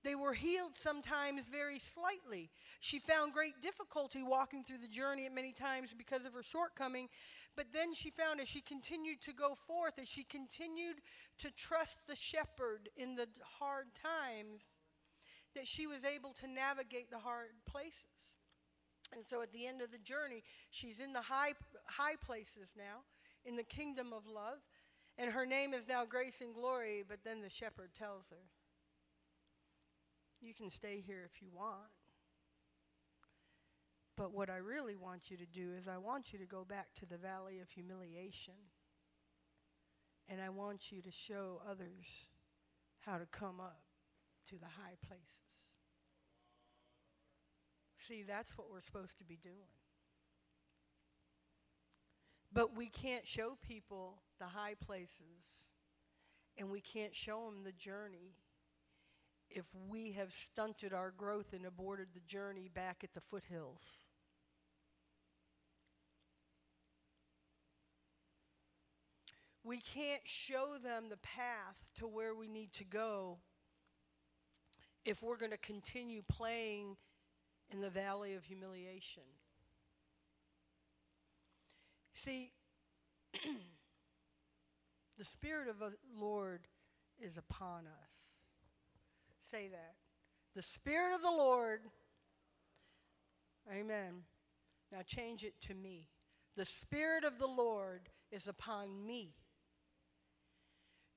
They 0.02 0.14
were 0.14 0.32
healed 0.32 0.74
sometimes 0.74 1.44
very 1.44 1.78
slightly. 1.78 2.50
She 2.80 2.98
found 2.98 3.34
great 3.34 3.60
difficulty 3.60 4.22
walking 4.22 4.64
through 4.64 4.78
the 4.78 4.88
journey 4.88 5.26
at 5.26 5.34
many 5.34 5.52
times 5.52 5.94
because 5.96 6.24
of 6.24 6.32
her 6.32 6.42
shortcoming, 6.42 7.08
but 7.54 7.66
then 7.72 7.92
she 7.92 8.10
found 8.10 8.40
as 8.40 8.48
she 8.48 8.62
continued 8.62 9.20
to 9.22 9.34
go 9.34 9.54
forth, 9.54 9.98
as 9.98 10.08
she 10.08 10.24
continued 10.24 10.96
to 11.38 11.50
trust 11.50 12.06
the 12.06 12.16
shepherd 12.16 12.88
in 12.96 13.14
the 13.14 13.28
hard 13.58 13.88
times, 13.94 14.62
that 15.54 15.66
she 15.66 15.86
was 15.86 16.04
able 16.04 16.32
to 16.32 16.46
navigate 16.46 17.10
the 17.10 17.18
hard 17.18 17.50
places. 17.66 18.04
And 19.14 19.24
so 19.24 19.42
at 19.42 19.52
the 19.52 19.66
end 19.66 19.82
of 19.82 19.90
the 19.90 19.98
journey, 19.98 20.42
she's 20.70 21.00
in 21.00 21.12
the 21.12 21.20
high, 21.20 21.52
high 21.86 22.16
places 22.24 22.70
now, 22.76 23.02
in 23.44 23.56
the 23.56 23.64
kingdom 23.64 24.12
of 24.12 24.26
love. 24.26 24.58
And 25.18 25.32
her 25.32 25.44
name 25.44 25.74
is 25.74 25.88
now 25.88 26.04
Grace 26.06 26.40
and 26.40 26.54
Glory, 26.54 27.04
but 27.06 27.24
then 27.24 27.42
the 27.42 27.50
shepherd 27.50 27.92
tells 27.92 28.28
her, 28.30 28.46
You 30.40 30.54
can 30.54 30.70
stay 30.70 31.02
here 31.06 31.28
if 31.32 31.42
you 31.42 31.48
want. 31.52 31.90
But 34.16 34.32
what 34.32 34.50
I 34.50 34.56
really 34.56 34.96
want 34.96 35.30
you 35.30 35.36
to 35.36 35.46
do 35.46 35.72
is, 35.78 35.88
I 35.88 35.98
want 35.98 36.32
you 36.32 36.38
to 36.38 36.46
go 36.46 36.64
back 36.64 36.88
to 36.96 37.06
the 37.06 37.16
valley 37.16 37.58
of 37.60 37.70
humiliation. 37.70 38.54
And 40.28 40.40
I 40.40 40.50
want 40.50 40.92
you 40.92 41.02
to 41.02 41.10
show 41.10 41.60
others 41.68 42.28
how 43.00 43.18
to 43.18 43.26
come 43.26 43.60
up 43.60 43.80
to 44.48 44.56
the 44.56 44.66
high 44.66 44.96
places. 45.06 45.60
See, 47.96 48.22
that's 48.22 48.56
what 48.56 48.70
we're 48.70 48.80
supposed 48.80 49.18
to 49.18 49.24
be 49.24 49.36
doing. 49.36 49.54
But 52.52 52.76
we 52.76 52.88
can't 52.88 53.26
show 53.26 53.56
people 53.66 54.22
the 54.38 54.46
high 54.46 54.74
places 54.84 55.64
and 56.58 56.70
we 56.70 56.80
can't 56.80 57.14
show 57.14 57.44
them 57.44 57.62
the 57.64 57.72
journey 57.72 58.34
if 59.50 59.66
we 59.88 60.12
have 60.12 60.32
stunted 60.32 60.92
our 60.92 61.10
growth 61.10 61.52
and 61.52 61.66
aborted 61.66 62.08
the 62.14 62.20
journey 62.20 62.70
back 62.72 63.02
at 63.02 63.12
the 63.12 63.20
foothills. 63.20 64.04
We 69.62 69.78
can't 69.78 70.22
show 70.24 70.78
them 70.82 71.04
the 71.10 71.18
path 71.18 71.90
to 71.98 72.06
where 72.06 72.34
we 72.34 72.48
need 72.48 72.72
to 72.74 72.84
go 72.84 73.38
if 75.04 75.22
we're 75.22 75.36
going 75.36 75.52
to 75.52 75.58
continue 75.58 76.22
playing 76.28 76.96
in 77.70 77.80
the 77.80 77.90
valley 77.90 78.34
of 78.34 78.44
humiliation. 78.44 79.22
See, 82.12 82.52
the 85.18 85.24
Spirit 85.24 85.68
of 85.68 85.78
the 85.78 85.92
Lord 86.18 86.66
is 87.18 87.36
upon 87.36 87.86
us. 87.86 88.29
Say 89.50 89.68
that. 89.68 89.94
The 90.54 90.62
Spirit 90.62 91.14
of 91.14 91.22
the 91.22 91.30
Lord, 91.30 91.80
amen. 93.68 94.22
Now 94.92 95.00
change 95.04 95.42
it 95.42 95.54
to 95.66 95.74
me. 95.74 96.08
The 96.56 96.64
Spirit 96.64 97.24
of 97.24 97.38
the 97.38 97.46
Lord 97.46 98.10
is 98.30 98.46
upon 98.46 99.06
me. 99.06 99.34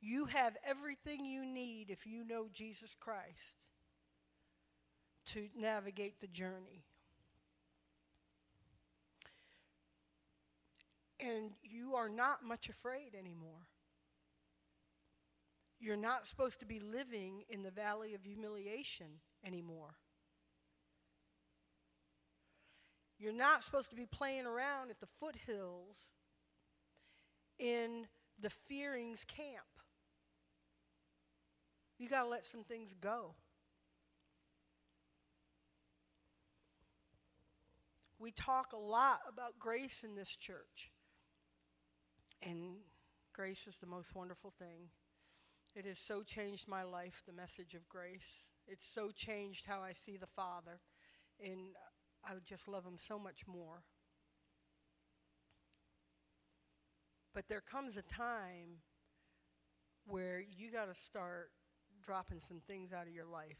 You 0.01 0.25
have 0.25 0.57
everything 0.65 1.25
you 1.25 1.45
need 1.45 1.89
if 1.89 2.07
you 2.07 2.25
know 2.25 2.47
Jesus 2.51 2.95
Christ 2.99 3.61
to 5.27 5.49
navigate 5.55 6.19
the 6.19 6.27
journey. 6.27 6.85
And 11.19 11.51
you 11.61 11.95
are 11.95 12.09
not 12.09 12.43
much 12.43 12.67
afraid 12.67 13.15
anymore. 13.17 13.67
You're 15.83 15.97
not 15.97 16.29
supposed 16.29 16.61
to 16.61 16.65
be 16.65 16.79
living 16.79 17.43
in 17.49 17.61
the 17.61 17.69
valley 17.69 18.13
of 18.13 18.23
humiliation 18.23 19.19
anymore. 19.45 19.95
You're 23.19 23.33
not 23.33 23.65
supposed 23.65 23.89
to 23.89 23.95
be 23.97 24.05
playing 24.05 24.45
around 24.45 24.91
at 24.91 25.01
the 25.01 25.05
foothills 25.05 25.97
in 27.59 28.07
the 28.39 28.49
fearings 28.49 29.25
camp. 29.25 29.65
You 31.99 32.07
got 32.07 32.23
to 32.23 32.29
let 32.29 32.45
some 32.45 32.63
things 32.63 32.93
go. 32.93 33.35
We 38.19 38.31
talk 38.31 38.71
a 38.71 38.77
lot 38.77 39.19
about 39.27 39.59
grace 39.59 40.05
in 40.05 40.15
this 40.15 40.33
church. 40.33 40.91
And 42.41 42.75
grace 43.33 43.67
is 43.67 43.75
the 43.81 43.87
most 43.87 44.15
wonderful 44.15 44.53
thing. 44.57 44.87
It 45.75 45.85
has 45.85 45.97
so 45.97 46.21
changed 46.21 46.67
my 46.67 46.83
life, 46.83 47.23
the 47.25 47.33
message 47.33 47.73
of 47.73 47.89
grace. 47.89 48.47
It's 48.67 48.85
so 48.85 49.09
changed 49.09 49.65
how 49.65 49.81
I 49.81 49.93
see 49.93 50.17
the 50.17 50.27
Father. 50.27 50.79
And 51.43 51.75
I 52.23 52.33
just 52.47 52.67
love 52.67 52.85
him 52.85 52.97
so 52.97 53.17
much 53.17 53.47
more. 53.47 53.83
But 57.33 57.47
there 57.49 57.61
comes 57.61 57.97
a 57.97 58.03
time 58.03 58.81
where 60.05 60.43
you 60.55 60.71
got 60.71 60.93
to 60.93 60.93
start 60.93 61.49
dropping 62.03 62.39
some 62.39 62.61
things 62.67 62.93
out 62.93 63.07
of 63.07 63.13
your 63.13 63.25
life. 63.25 63.57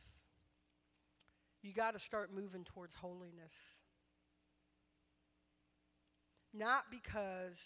You 1.64 1.74
got 1.74 1.94
to 1.94 2.00
start 2.00 2.32
moving 2.32 2.64
towards 2.64 2.94
holiness. 2.94 3.54
Not 6.54 6.84
because 6.92 7.58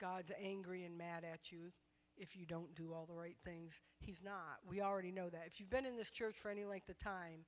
God's 0.00 0.32
angry 0.42 0.82
and 0.84 0.98
mad 0.98 1.22
at 1.30 1.52
you 1.52 1.70
if 2.16 2.36
you 2.36 2.46
don't 2.46 2.74
do 2.74 2.92
all 2.92 3.06
the 3.06 3.14
right 3.14 3.36
things. 3.44 3.80
He's 3.98 4.22
not. 4.22 4.58
We 4.68 4.80
already 4.80 5.12
know 5.12 5.28
that. 5.28 5.44
If 5.46 5.60
you've 5.60 5.70
been 5.70 5.86
in 5.86 5.96
this 5.96 6.10
church 6.10 6.38
for 6.38 6.50
any 6.50 6.64
length 6.64 6.88
of 6.88 6.98
time, 6.98 7.44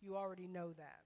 you 0.00 0.16
already 0.16 0.46
know 0.46 0.72
that. 0.72 1.00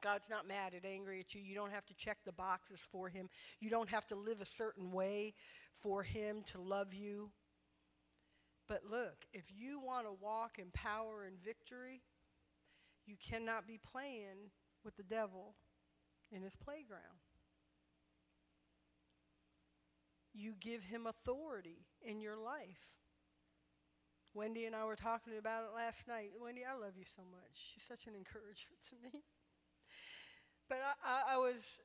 God's 0.00 0.28
not 0.28 0.46
mad 0.46 0.74
and 0.74 0.84
angry 0.84 1.20
at 1.20 1.34
you. 1.34 1.40
You 1.40 1.54
don't 1.54 1.72
have 1.72 1.86
to 1.86 1.94
check 1.94 2.18
the 2.24 2.32
boxes 2.32 2.78
for 2.92 3.08
Him. 3.08 3.28
You 3.58 3.70
don't 3.70 3.88
have 3.88 4.06
to 4.08 4.14
live 4.14 4.40
a 4.40 4.46
certain 4.46 4.92
way 4.92 5.34
for 5.72 6.02
Him 6.02 6.42
to 6.52 6.60
love 6.60 6.92
you. 6.92 7.30
But 8.68 8.82
look, 8.88 9.24
if 9.32 9.46
you 9.54 9.80
want 9.80 10.06
to 10.06 10.12
walk 10.12 10.58
in 10.58 10.70
power 10.72 11.24
and 11.24 11.38
victory, 11.38 12.02
you 13.06 13.16
cannot 13.16 13.66
be 13.66 13.78
playing 13.78 14.50
with 14.84 14.96
the 14.96 15.02
devil 15.02 15.54
in 16.32 16.42
his 16.42 16.56
playground. 16.56 17.20
You 20.34 20.54
give 20.60 20.82
him 20.82 21.06
authority 21.06 21.86
in 22.02 22.20
your 22.20 22.36
life. 22.36 22.94
Wendy 24.34 24.64
and 24.66 24.74
I 24.74 24.84
were 24.84 24.96
talking 24.96 25.38
about 25.38 25.62
it 25.62 25.76
last 25.76 26.08
night. 26.08 26.30
Wendy, 26.42 26.62
I 26.64 26.74
love 26.76 26.94
you 26.98 27.04
so 27.16 27.22
much. 27.30 27.72
She's 27.72 27.84
such 27.84 28.08
an 28.08 28.14
encouragement 28.16 28.82
to 28.90 28.96
me. 29.02 29.22
But 30.68 30.78
I, 30.78 31.32
I, 31.32 31.34
I 31.34 31.36
was, 31.36 31.78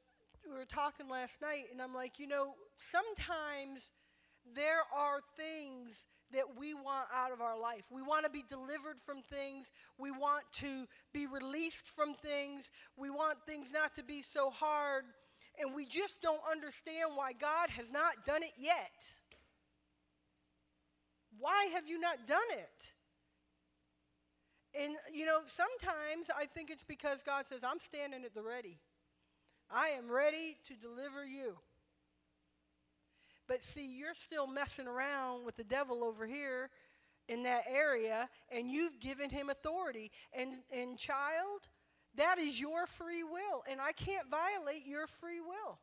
we 0.49 0.57
were 0.57 0.65
talking 0.65 1.09
last 1.09 1.41
night, 1.41 1.65
and 1.71 1.81
I'm 1.81 1.93
like, 1.93 2.17
you 2.17 2.27
know, 2.27 2.55
sometimes 2.75 3.91
there 4.55 4.81
are 4.95 5.19
things 5.37 6.07
that 6.31 6.45
we 6.57 6.73
want 6.73 7.07
out 7.13 7.31
of 7.31 7.41
our 7.41 7.59
life. 7.59 7.85
We 7.91 8.01
want 8.01 8.25
to 8.25 8.31
be 8.31 8.43
delivered 8.47 8.99
from 8.99 9.21
things. 9.21 9.71
We 9.97 10.11
want 10.11 10.45
to 10.53 10.85
be 11.13 11.27
released 11.27 11.87
from 11.87 12.13
things. 12.13 12.69
We 12.97 13.09
want 13.09 13.39
things 13.47 13.71
not 13.71 13.95
to 13.95 14.03
be 14.03 14.21
so 14.21 14.49
hard. 14.49 15.05
And 15.59 15.75
we 15.75 15.85
just 15.85 16.21
don't 16.21 16.41
understand 16.49 17.11
why 17.15 17.33
God 17.33 17.69
has 17.71 17.91
not 17.91 18.25
done 18.25 18.43
it 18.43 18.53
yet. 18.57 18.91
Why 21.37 21.69
have 21.73 21.87
you 21.87 21.99
not 21.99 22.27
done 22.27 22.39
it? 22.51 22.93
And, 24.81 24.95
you 25.13 25.25
know, 25.25 25.39
sometimes 25.47 26.29
I 26.37 26.45
think 26.45 26.69
it's 26.69 26.83
because 26.83 27.19
God 27.25 27.45
says, 27.45 27.61
I'm 27.63 27.79
standing 27.79 28.23
at 28.23 28.33
the 28.33 28.43
ready. 28.43 28.77
I 29.71 29.89
am 29.97 30.09
ready 30.09 30.57
to 30.65 30.73
deliver 30.75 31.25
you. 31.25 31.57
But 33.47 33.63
see, 33.63 33.97
you're 33.97 34.15
still 34.15 34.47
messing 34.47 34.87
around 34.87 35.45
with 35.45 35.57
the 35.57 35.63
devil 35.63 36.03
over 36.03 36.27
here 36.27 36.69
in 37.27 37.43
that 37.43 37.63
area, 37.67 38.29
and 38.51 38.69
you've 38.69 38.99
given 38.99 39.29
him 39.29 39.49
authority. 39.49 40.11
And, 40.33 40.53
and 40.71 40.97
child, 40.97 41.67
that 42.19 42.37
is 42.37 42.59
your 42.59 42.85
free 42.85 43.23
will, 43.23 43.63
and 43.69 43.79
I 43.81 43.91
can't 43.93 44.27
violate 44.29 44.85
your 44.85 45.07
free 45.07 45.39
will. 45.39 45.79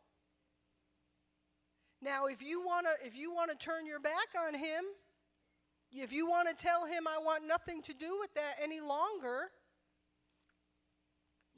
Now, 2.02 2.26
if 2.26 2.42
you 2.42 2.60
want 2.60 2.86
to 2.86 3.06
if 3.06 3.16
you 3.16 3.32
want 3.32 3.50
to 3.50 3.56
turn 3.56 3.86
your 3.86 4.00
back 4.00 4.28
on 4.46 4.54
him, 4.54 4.84
if 5.90 6.12
you 6.12 6.26
want 6.28 6.48
to 6.48 6.54
tell 6.54 6.84
him 6.84 7.06
I 7.06 7.18
want 7.18 7.46
nothing 7.46 7.82
to 7.82 7.94
do 7.94 8.18
with 8.20 8.34
that 8.34 8.56
any 8.62 8.80
longer, 8.80 9.50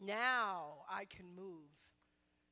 now 0.01 0.85
I 0.88 1.07
can 1.07 1.27
move 1.35 1.69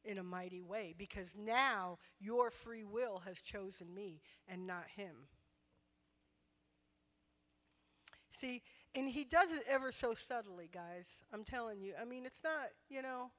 in 0.05 0.19
a 0.19 0.23
mighty 0.23 0.62
way 0.62 0.95
because 0.97 1.35
now 1.39 1.99
your 2.19 2.51
free 2.51 2.85
will 2.85 3.23
has 3.27 3.41
chosen 3.41 3.95
me 3.95 4.21
and 4.49 4.67
not 4.67 4.85
him. 4.97 5.15
See, 8.31 8.62
and 8.97 9.09
he 9.09 9.25
does 9.25 9.53
it 9.53 9.63
ever 9.69 9.93
so 9.93 10.15
subtly, 10.15 10.69
guys. 10.73 11.07
I'm 11.33 11.45
telling 11.45 11.81
you. 11.81 11.93
I 12.01 12.05
mean, 12.05 12.25
it's 12.25 12.43
not, 12.43 12.69
you 12.89 13.03
know, 13.03 13.31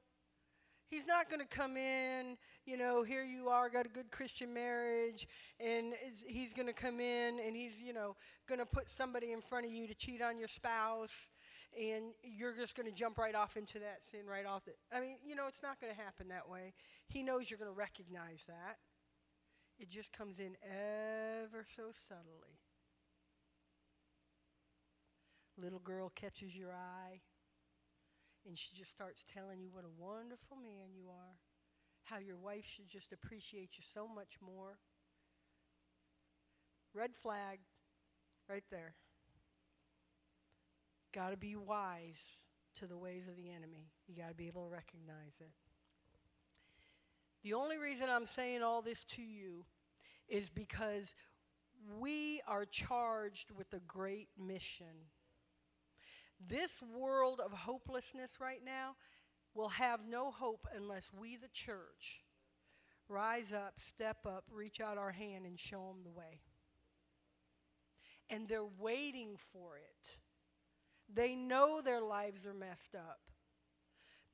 he's 0.89 1.07
not 1.07 1.29
going 1.29 1.41
to 1.41 1.47
come 1.47 1.75
in, 1.75 2.37
you 2.65 2.77
know, 2.77 3.03
here 3.03 3.23
you 3.23 3.49
are, 3.49 3.69
got 3.69 3.85
a 3.85 3.89
good 3.89 4.11
Christian 4.11 4.53
marriage, 4.53 5.27
and 5.59 5.93
he's 6.27 6.53
going 6.53 6.67
to 6.67 6.73
come 6.73 6.99
in 6.99 7.39
and 7.39 7.55
he's, 7.55 7.81
you 7.81 7.91
know, 7.91 8.15
going 8.47 8.59
to 8.59 8.65
put 8.65 8.89
somebody 8.89 9.31
in 9.31 9.41
front 9.41 9.65
of 9.65 9.71
you 9.71 9.87
to 9.87 9.95
cheat 9.95 10.21
on 10.21 10.37
your 10.37 10.47
spouse 10.47 11.29
and 11.77 12.05
you're 12.23 12.55
just 12.55 12.75
going 12.75 12.87
to 12.87 12.93
jump 12.93 13.17
right 13.17 13.35
off 13.35 13.57
into 13.57 13.79
that 13.79 14.03
sin 14.09 14.21
right 14.29 14.45
off 14.45 14.67
it. 14.67 14.77
I 14.93 14.99
mean, 14.99 15.17
you 15.25 15.35
know, 15.35 15.47
it's 15.47 15.61
not 15.61 15.79
going 15.81 15.93
to 15.93 15.99
happen 15.99 16.29
that 16.29 16.49
way. 16.49 16.73
He 17.07 17.23
knows 17.23 17.49
you're 17.49 17.59
going 17.59 17.71
to 17.71 17.77
recognize 17.77 18.43
that. 18.47 18.77
It 19.79 19.89
just 19.89 20.11
comes 20.11 20.39
in 20.39 20.55
ever 20.63 21.65
so 21.75 21.91
subtly. 22.07 22.56
Little 25.59 25.79
girl 25.79 26.11
catches 26.13 26.55
your 26.55 26.71
eye, 26.71 27.21
and 28.45 28.57
she 28.57 28.75
just 28.75 28.91
starts 28.91 29.23
telling 29.33 29.59
you 29.59 29.69
what 29.71 29.83
a 29.83 30.01
wonderful 30.01 30.55
man 30.57 30.93
you 30.95 31.09
are, 31.09 31.39
how 32.03 32.19
your 32.19 32.37
wife 32.37 32.65
should 32.65 32.87
just 32.87 33.11
appreciate 33.11 33.71
you 33.77 33.83
so 33.93 34.07
much 34.07 34.37
more. 34.39 34.77
Red 36.93 37.15
flag, 37.15 37.59
right 38.47 38.63
there. 38.69 38.93
Got 41.13 41.31
to 41.31 41.37
be 41.37 41.55
wise 41.55 42.21
to 42.75 42.85
the 42.85 42.97
ways 42.97 43.27
of 43.27 43.35
the 43.35 43.49
enemy. 43.49 43.91
You 44.07 44.15
got 44.15 44.29
to 44.29 44.35
be 44.35 44.47
able 44.47 44.65
to 44.65 44.71
recognize 44.71 45.33
it. 45.39 45.51
The 47.43 47.53
only 47.53 47.77
reason 47.77 48.07
I'm 48.09 48.25
saying 48.25 48.61
all 48.61 48.81
this 48.81 49.03
to 49.05 49.21
you 49.21 49.65
is 50.27 50.49
because 50.49 51.15
we 51.99 52.41
are 52.47 52.65
charged 52.65 53.51
with 53.51 53.73
a 53.73 53.79
great 53.79 54.29
mission. 54.37 55.07
This 56.45 56.81
world 56.97 57.41
of 57.43 57.51
hopelessness 57.51 58.37
right 58.39 58.61
now 58.63 58.95
will 59.53 59.69
have 59.69 60.01
no 60.07 60.31
hope 60.31 60.67
unless 60.75 61.11
we, 61.19 61.35
the 61.35 61.47
church, 61.49 62.23
rise 63.09 63.53
up, 63.53 63.79
step 63.79 64.25
up, 64.25 64.45
reach 64.51 64.79
out 64.79 64.97
our 64.97 65.11
hand, 65.11 65.45
and 65.45 65.59
show 65.59 65.87
them 65.87 66.03
the 66.03 66.11
way. 66.11 66.41
And 68.29 68.47
they're 68.47 68.63
waiting 68.79 69.35
for 69.37 69.77
it. 69.77 70.09
They 71.13 71.35
know 71.35 71.81
their 71.81 72.01
lives 72.01 72.45
are 72.45 72.53
messed 72.53 72.93
up. 72.93 73.19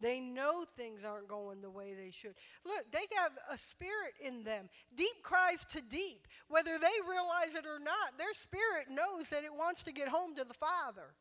They 0.01 0.19
know 0.19 0.65
things 0.75 1.05
aren't 1.05 1.29
going 1.29 1.61
the 1.61 1.69
way 1.69 1.93
they 1.93 2.11
should. 2.11 2.33
Look, 2.65 2.91
they 2.91 3.05
have 3.15 3.31
a 3.49 3.57
spirit 3.57 4.15
in 4.21 4.43
them. 4.43 4.67
Deep 4.93 5.23
cries 5.23 5.63
to 5.69 5.81
deep. 5.81 6.27
Whether 6.49 6.77
they 6.77 7.09
realize 7.09 7.55
it 7.55 7.65
or 7.65 7.79
not, 7.79 8.17
their 8.17 8.33
spirit 8.33 8.87
knows 8.89 9.29
that 9.29 9.45
it 9.45 9.53
wants 9.53 9.83
to 9.83 9.93
get 9.93 10.09
home 10.09 10.35
to 10.35 10.43
the 10.43 10.53
Father. 10.53 11.15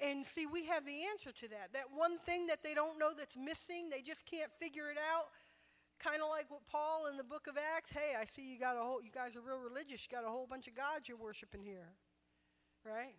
And 0.00 0.24
see, 0.24 0.46
we 0.46 0.64
have 0.66 0.86
the 0.86 1.06
answer 1.10 1.32
to 1.32 1.48
that. 1.48 1.72
That 1.72 1.90
one 1.94 2.18
thing 2.18 2.46
that 2.46 2.62
they 2.62 2.74
don't 2.74 2.98
know 2.98 3.10
that's 3.16 3.36
missing, 3.36 3.90
they 3.90 4.00
just 4.00 4.24
can't 4.24 4.50
figure 4.60 4.90
it 4.90 4.98
out. 5.12 5.26
Kind 5.98 6.22
of 6.22 6.28
like 6.30 6.50
what 6.50 6.62
Paul 6.70 7.08
in 7.10 7.16
the 7.16 7.24
book 7.24 7.48
of 7.48 7.58
Acts, 7.76 7.90
hey, 7.90 8.14
I 8.14 8.24
see 8.24 8.42
you 8.42 8.58
got 8.60 8.76
a 8.76 8.80
whole 8.80 9.02
you 9.02 9.10
guys 9.10 9.34
are 9.34 9.40
real 9.40 9.58
religious. 9.58 10.06
You 10.06 10.16
got 10.16 10.24
a 10.24 10.30
whole 10.30 10.46
bunch 10.46 10.68
of 10.68 10.76
gods 10.76 11.08
you're 11.08 11.18
worshiping 11.18 11.64
here 11.64 11.96
right? 12.84 13.14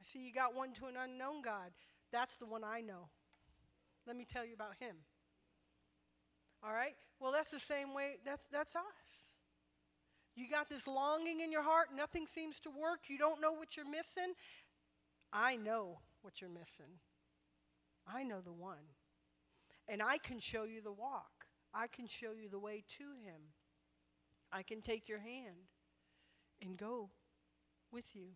I 0.00 0.04
see 0.04 0.20
you 0.20 0.32
got 0.32 0.54
one 0.54 0.72
to 0.74 0.86
an 0.86 0.94
unknown 0.98 1.42
God. 1.42 1.70
That's 2.12 2.36
the 2.36 2.46
one 2.46 2.62
I 2.64 2.80
know. 2.80 3.08
Let 4.06 4.16
me 4.16 4.24
tell 4.24 4.44
you 4.44 4.54
about 4.54 4.76
him. 4.78 4.96
All 6.62 6.72
right? 6.72 6.94
Well, 7.20 7.32
that's 7.32 7.50
the 7.50 7.60
same 7.60 7.94
way, 7.94 8.16
that's, 8.24 8.44
that's 8.52 8.76
us. 8.76 8.82
You 10.34 10.48
got 10.50 10.68
this 10.68 10.86
longing 10.86 11.40
in 11.40 11.50
your 11.50 11.62
heart, 11.62 11.88
nothing 11.96 12.26
seems 12.26 12.60
to 12.60 12.70
work, 12.70 13.00
you 13.08 13.18
don't 13.18 13.40
know 13.40 13.52
what 13.52 13.76
you're 13.76 13.90
missing. 13.90 14.34
I 15.32 15.56
know 15.56 16.00
what 16.26 16.40
you're 16.40 16.50
missing. 16.50 16.98
I 18.04 18.24
know 18.24 18.40
the 18.40 18.52
one. 18.52 18.90
And 19.86 20.02
I 20.02 20.18
can 20.18 20.40
show 20.40 20.64
you 20.64 20.82
the 20.82 20.92
walk, 20.92 21.46
I 21.72 21.86
can 21.86 22.08
show 22.08 22.32
you 22.32 22.48
the 22.50 22.58
way 22.58 22.82
to 22.98 23.04
him. 23.24 23.52
I 24.52 24.64
can 24.64 24.82
take 24.82 25.08
your 25.08 25.20
hand 25.20 25.70
and 26.60 26.76
go 26.76 27.10
with 27.92 28.16
you. 28.16 28.30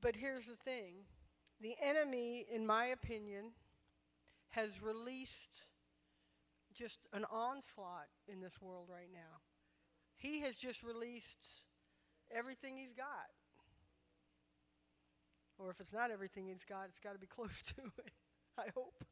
But 0.00 0.16
here's 0.16 0.46
the 0.46 0.56
thing 0.56 1.04
the 1.60 1.76
enemy, 1.80 2.46
in 2.52 2.66
my 2.66 2.86
opinion, 2.86 3.52
has 4.50 4.82
released 4.82 5.66
just 6.72 6.98
an 7.12 7.24
onslaught 7.30 8.08
in 8.26 8.40
this 8.40 8.60
world 8.60 8.88
right 8.90 9.10
now. 9.12 9.42
He 10.16 10.40
has 10.40 10.56
just 10.56 10.82
released 10.82 11.46
everything 12.34 12.76
he's 12.76 12.94
got. 12.94 13.30
Or 15.64 15.70
if 15.70 15.80
it's 15.80 15.92
not 15.92 16.10
everything 16.10 16.46
he's 16.48 16.64
got, 16.64 16.86
it's 16.88 17.00
got 17.00 17.14
to 17.14 17.18
be 17.18 17.26
close 17.38 17.62
to 17.62 17.82
it, 17.98 18.12
I 18.58 18.66
hope. 18.74 19.02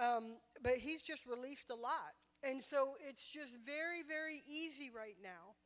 Um, 0.00 0.36
but 0.62 0.74
he's 0.74 1.02
just 1.02 1.26
released 1.26 1.70
a 1.70 1.74
lot. 1.74 2.14
And 2.44 2.62
so 2.62 2.94
it's 3.08 3.24
just 3.24 3.56
very, 3.64 4.02
very 4.06 4.42
easy 4.46 4.90
right 4.94 5.16
now 5.22 5.56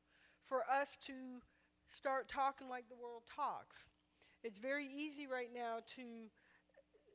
for 0.43 0.62
us 0.71 0.97
to 1.07 1.12
start 1.88 2.29
talking 2.29 2.69
like 2.69 2.88
the 2.88 2.95
world 2.95 3.25
talks. 3.35 3.88
It's 4.43 4.59
very 4.59 4.87
easy 4.87 5.27
right 5.27 5.51
now 5.55 5.81
to 5.97 6.31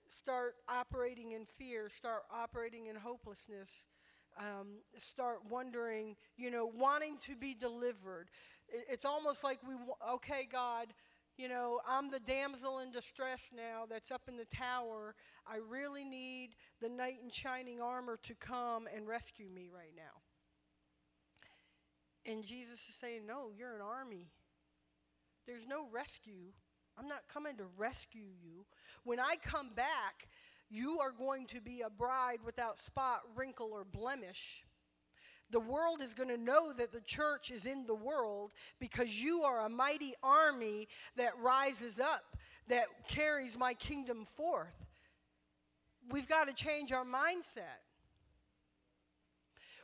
start 0.08 0.56
operating 0.70 1.32
in 1.32 1.46
fear, 1.46 1.90
start 1.90 2.24
operating 2.32 2.88
in 2.88 2.96
hopelessness, 2.96 3.86
um, 4.40 4.80
start 4.96 5.40
wondering, 5.50 6.16
you 6.38 6.52
know, 6.52 6.66
wanting 6.66 7.18
to 7.22 7.36
be 7.36 7.56
delivered. 7.56 8.30
It's 8.70 9.06
almost 9.06 9.44
like 9.44 9.60
we, 9.68 9.74
okay, 10.14 10.48
God, 10.52 10.88
you 11.38 11.48
know, 11.48 11.80
I'm 11.88 12.10
the 12.10 12.20
damsel 12.20 12.80
in 12.80 12.92
distress 12.92 13.52
now 13.56 13.86
that's 13.90 14.12
up 14.12 14.24
in 14.28 14.38
the 14.38 14.46
tower. 14.46 15.14
I 15.46 15.58
really 15.70 16.04
need 16.04 16.56
the 16.82 16.90
knight 16.90 17.18
in 17.24 17.30
shining 17.30 17.80
armor 17.80 18.18
to 18.24 18.34
come 18.36 18.88
and 18.94 19.08
rescue 19.08 19.50
me 19.50 19.70
right 19.74 19.94
now. 19.96 20.22
And 22.32 22.44
Jesus 22.44 22.90
is 22.90 22.96
saying, 22.96 23.26
No, 23.26 23.52
you're 23.56 23.76
an 23.76 23.82
army. 23.82 24.32
There's 25.46 25.68
no 25.68 25.88
rescue. 25.94 26.52
I'm 26.98 27.08
not 27.08 27.28
coming 27.32 27.56
to 27.58 27.66
rescue 27.78 28.26
you. 28.44 28.66
When 29.04 29.20
I 29.20 29.36
come 29.42 29.70
back, 29.76 30.28
you 30.70 31.00
are 31.00 31.12
going 31.12 31.46
to 31.48 31.62
be 31.62 31.82
a 31.82 31.90
bride 31.90 32.40
without 32.44 32.82
spot, 32.82 33.20
wrinkle, 33.36 33.70
or 33.72 33.86
blemish. 33.86 34.66
The 35.50 35.60
world 35.60 36.02
is 36.02 36.14
going 36.14 36.30
to 36.30 36.38
know 36.38 36.74
that 36.74 36.92
the 36.92 37.02
church 37.02 37.52
is 37.52 37.66
in 37.66 37.86
the 37.86 37.96
world 37.96 38.52
because 38.80 39.22
you 39.22 39.44
are 39.44 39.66
a 39.66 39.70
mighty 39.70 40.14
army 40.22 40.88
that 41.16 41.32
rises 41.42 42.00
up, 42.00 42.38
that 42.68 42.88
carries 43.08 43.58
my 43.58 43.74
kingdom 43.74 44.26
forth. 44.26 44.86
We've 46.10 46.28
got 46.28 46.48
to 46.48 46.54
change 46.54 46.92
our 46.92 47.06
mindset. 47.06 47.82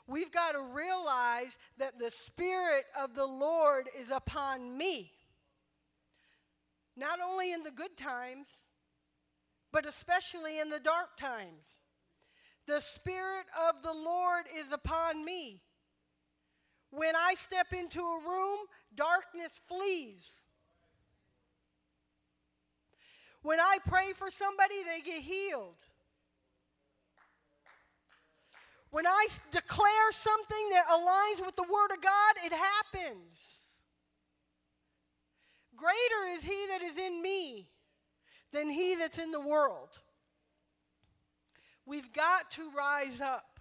We've 0.05 0.31
got 0.31 0.51
to 0.51 0.61
realize 0.73 1.57
that 1.77 1.97
the 1.97 2.11
Spirit 2.11 2.83
of 3.01 3.15
the 3.15 3.25
Lord 3.25 3.85
is 3.97 4.11
upon 4.11 4.77
me. 4.77 5.11
Not 6.97 7.19
only 7.21 7.53
in 7.53 7.63
the 7.63 7.71
good 7.71 7.95
times, 7.97 8.47
but 9.71 9.87
especially 9.87 10.59
in 10.59 10.69
the 10.69 10.79
dark 10.79 11.17
times. 11.17 11.63
The 12.65 12.79
Spirit 12.79 13.45
of 13.69 13.81
the 13.81 13.93
Lord 13.93 14.45
is 14.57 14.71
upon 14.71 15.25
me. 15.25 15.61
When 16.91 17.15
I 17.15 17.33
step 17.35 17.73
into 17.73 17.99
a 17.99 18.19
room, 18.25 18.59
darkness 18.95 19.59
flees. 19.67 20.29
When 23.41 23.59
I 23.59 23.79
pray 23.85 24.13
for 24.15 24.31
somebody, 24.31 24.75
they 24.85 25.01
get 25.01 25.21
healed. 25.21 25.75
When 28.91 29.07
I 29.07 29.25
declare 29.51 30.11
something 30.11 30.69
that 30.69 30.85
aligns 30.85 31.45
with 31.45 31.55
the 31.55 31.63
Word 31.63 31.91
of 31.95 32.01
God, 32.01 32.35
it 32.45 32.53
happens. 32.53 33.59
Greater 35.75 36.37
is 36.37 36.43
He 36.43 36.67
that 36.69 36.81
is 36.83 36.97
in 36.97 37.21
me 37.21 37.67
than 38.51 38.69
He 38.69 38.95
that's 38.95 39.17
in 39.17 39.31
the 39.31 39.39
world. 39.39 39.99
We've 41.85 42.11
got 42.13 42.49
to 42.51 42.71
rise 42.71 43.19
up. 43.19 43.59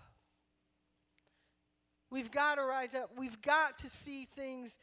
We've 2.10 2.30
got 2.30 2.56
to 2.56 2.62
rise 2.62 2.94
up. 2.94 3.10
We've 3.16 3.40
got 3.40 3.78
to 3.78 3.90
see 3.90 4.26
things 4.26 4.76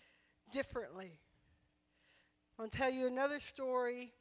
differently. 0.51 1.19
I'll 2.59 2.67
tell 2.67 2.91
you 2.91 3.07
another 3.07 3.39
story. 3.39 4.11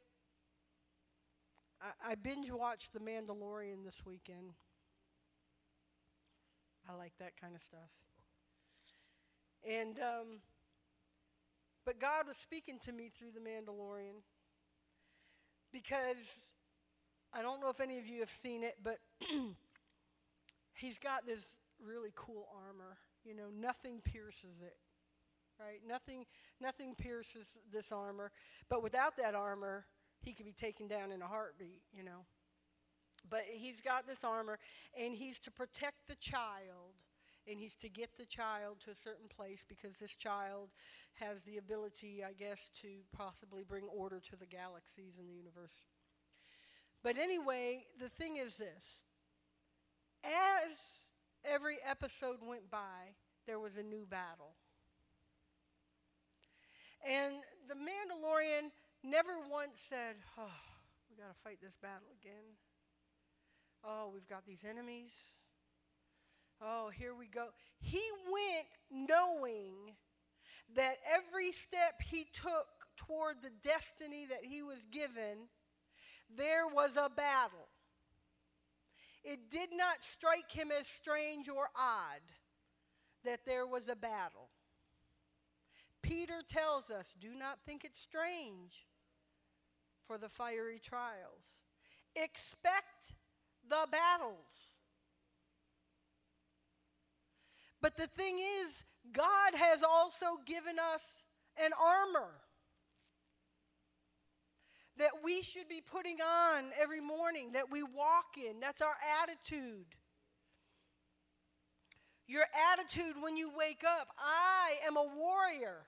I, 1.81 2.13
I 2.13 2.15
binge 2.15 2.51
watched 2.51 2.93
The 2.93 3.01
Mandalorian 3.01 3.85
this 3.85 3.97
weekend. 4.07 4.53
I 6.89 6.95
like 6.95 7.13
that 7.19 7.33
kind 7.41 7.55
of 7.55 7.61
stuff. 7.61 7.91
And, 9.69 9.99
um, 9.99 10.41
but 11.85 11.99
God 11.99 12.27
was 12.27 12.37
speaking 12.37 12.79
to 12.81 12.93
me 12.93 13.09
through 13.09 13.33
The 13.33 13.41
Mandalorian 13.41 14.23
because 15.73 16.39
I 17.35 17.43
don't 17.43 17.61
know 17.61 17.71
if 17.71 17.81
any 17.81 17.99
of 17.99 18.07
you 18.07 18.21
have 18.21 18.31
seen 18.43 18.63
it, 18.63 18.77
but 18.83 18.99
he's 20.75 20.99
got 20.99 21.27
this 21.27 21.45
really 21.85 22.13
cool 22.15 22.49
armor. 22.55 22.97
You 23.25 23.35
know, 23.35 23.49
nothing 23.55 24.01
pierces 24.03 24.61
it. 24.63 24.77
Right? 25.61 25.81
Nothing 25.87 26.25
nothing 26.61 26.95
pierces 26.95 27.47
this 27.73 27.91
armor. 27.91 28.31
But 28.69 28.83
without 28.83 29.17
that 29.17 29.35
armor, 29.35 29.87
he 30.21 30.33
could 30.33 30.47
be 30.47 30.53
taken 30.53 30.87
down 30.87 31.11
in 31.11 31.21
a 31.21 31.27
heartbeat, 31.27 31.83
you 31.93 32.05
know. 32.05 32.27
But 33.29 33.43
he's 33.51 33.81
got 33.81 34.07
this 34.07 34.25
armor 34.25 34.59
and 34.99 35.15
he's 35.15 35.41
to 35.41 35.51
protect 35.51 36.07
the 36.07 36.15
child 36.15 36.95
and 37.51 37.59
he's 37.59 37.77
to 37.77 37.89
get 37.89 38.11
the 38.17 38.27
child 38.27 38.81
to 38.85 38.91
a 38.91 38.95
certain 38.95 39.29
place 39.29 39.65
because 39.69 39.97
this 39.99 40.15
child 40.15 40.71
has 41.15 41.43
the 41.45 41.57
ability, 41.57 42.23
I 42.25 42.33
guess, 42.33 42.71
to 42.83 42.89
possibly 43.17 43.65
bring 43.65 43.85
order 43.85 44.21
to 44.21 44.37
the 44.37 44.47
galaxies 44.47 45.19
and 45.19 45.29
the 45.29 45.35
universe. 45.35 45.73
But 47.03 47.19
anyway, 47.19 47.87
the 47.99 48.09
thing 48.09 48.37
is 48.37 48.57
this 48.57 49.01
as 50.25 50.73
every 51.45 51.77
episode 51.85 52.39
went 52.43 52.71
by, 52.71 53.15
there 53.47 53.59
was 53.59 53.77
a 53.77 53.83
new 53.83 54.07
battle. 54.07 54.55
And 57.07 57.37
the 57.69 57.75
Mandalorian 57.75 58.71
never 59.05 59.39
once 59.51 59.81
said, 59.89 60.17
Oh, 60.37 60.51
we 61.09 61.17
got 61.17 61.33
to 61.33 61.41
fight 61.43 61.59
this 61.63 61.77
battle 61.77 62.09
again. 62.21 62.57
Oh, 63.85 64.11
we've 64.13 64.29
got 64.29 64.45
these 64.45 64.65
enemies. 64.69 65.13
Oh, 66.61 66.91
here 66.91 67.15
we 67.15 67.27
go. 67.27 67.49
He 67.79 68.03
went 68.27 69.09
knowing 69.09 69.95
that 70.75 70.97
every 71.09 71.53
step 71.53 72.03
he 72.03 72.25
took 72.33 72.67
toward 72.97 73.37
the 73.43 73.53
destiny 73.63 74.27
that 74.27 74.45
he 74.45 74.63
was 74.63 74.85
given 74.91 75.49
there 76.37 76.67
was 76.67 76.97
a 76.97 77.11
battle. 77.15 77.69
It 79.25 79.51
did 79.51 79.71
not 79.73 80.03
strike 80.03 80.51
him 80.51 80.71
as 80.79 80.87
strange 80.87 81.49
or 81.49 81.69
odd 81.79 82.23
that 83.25 83.41
there 83.45 83.67
was 83.67 83.89
a 83.89 83.97
battle. 83.97 84.49
Peter 86.03 86.43
tells 86.47 86.91
us 86.91 87.15
do 87.21 87.35
not 87.35 87.59
think 87.67 87.85
it 87.85 87.95
strange 87.97 88.87
for 90.07 90.17
the 90.17 90.29
fiery 90.29 90.79
trials. 90.79 91.63
Expect 92.17 93.15
the 93.69 93.87
battles. 93.91 94.77
But 97.81 97.97
the 97.97 98.07
thing 98.07 98.39
is, 98.39 98.85
God 99.13 99.55
has 99.55 99.83
also 99.83 100.27
given 100.47 100.77
us 100.95 101.25
an 101.63 101.71
armor 101.81 102.33
that 104.99 105.11
we 105.23 105.43
should 105.43 105.69
be 105.69 105.81
putting 105.81 106.21
on 106.21 106.71
every 106.81 107.01
morning, 107.01 107.53
that 107.53 107.71
we 107.71 107.83
walk 107.83 108.37
in. 108.37 108.61
That's 108.61 108.81
our 108.81 108.97
attitude. 109.23 109.87
Your 112.27 112.45
attitude 112.73 113.17
when 113.23 113.37
you 113.37 113.51
wake 113.57 113.85
up 113.85 114.09
I 114.19 114.87
am 114.87 114.97
a 114.97 115.07
warrior. 115.17 115.87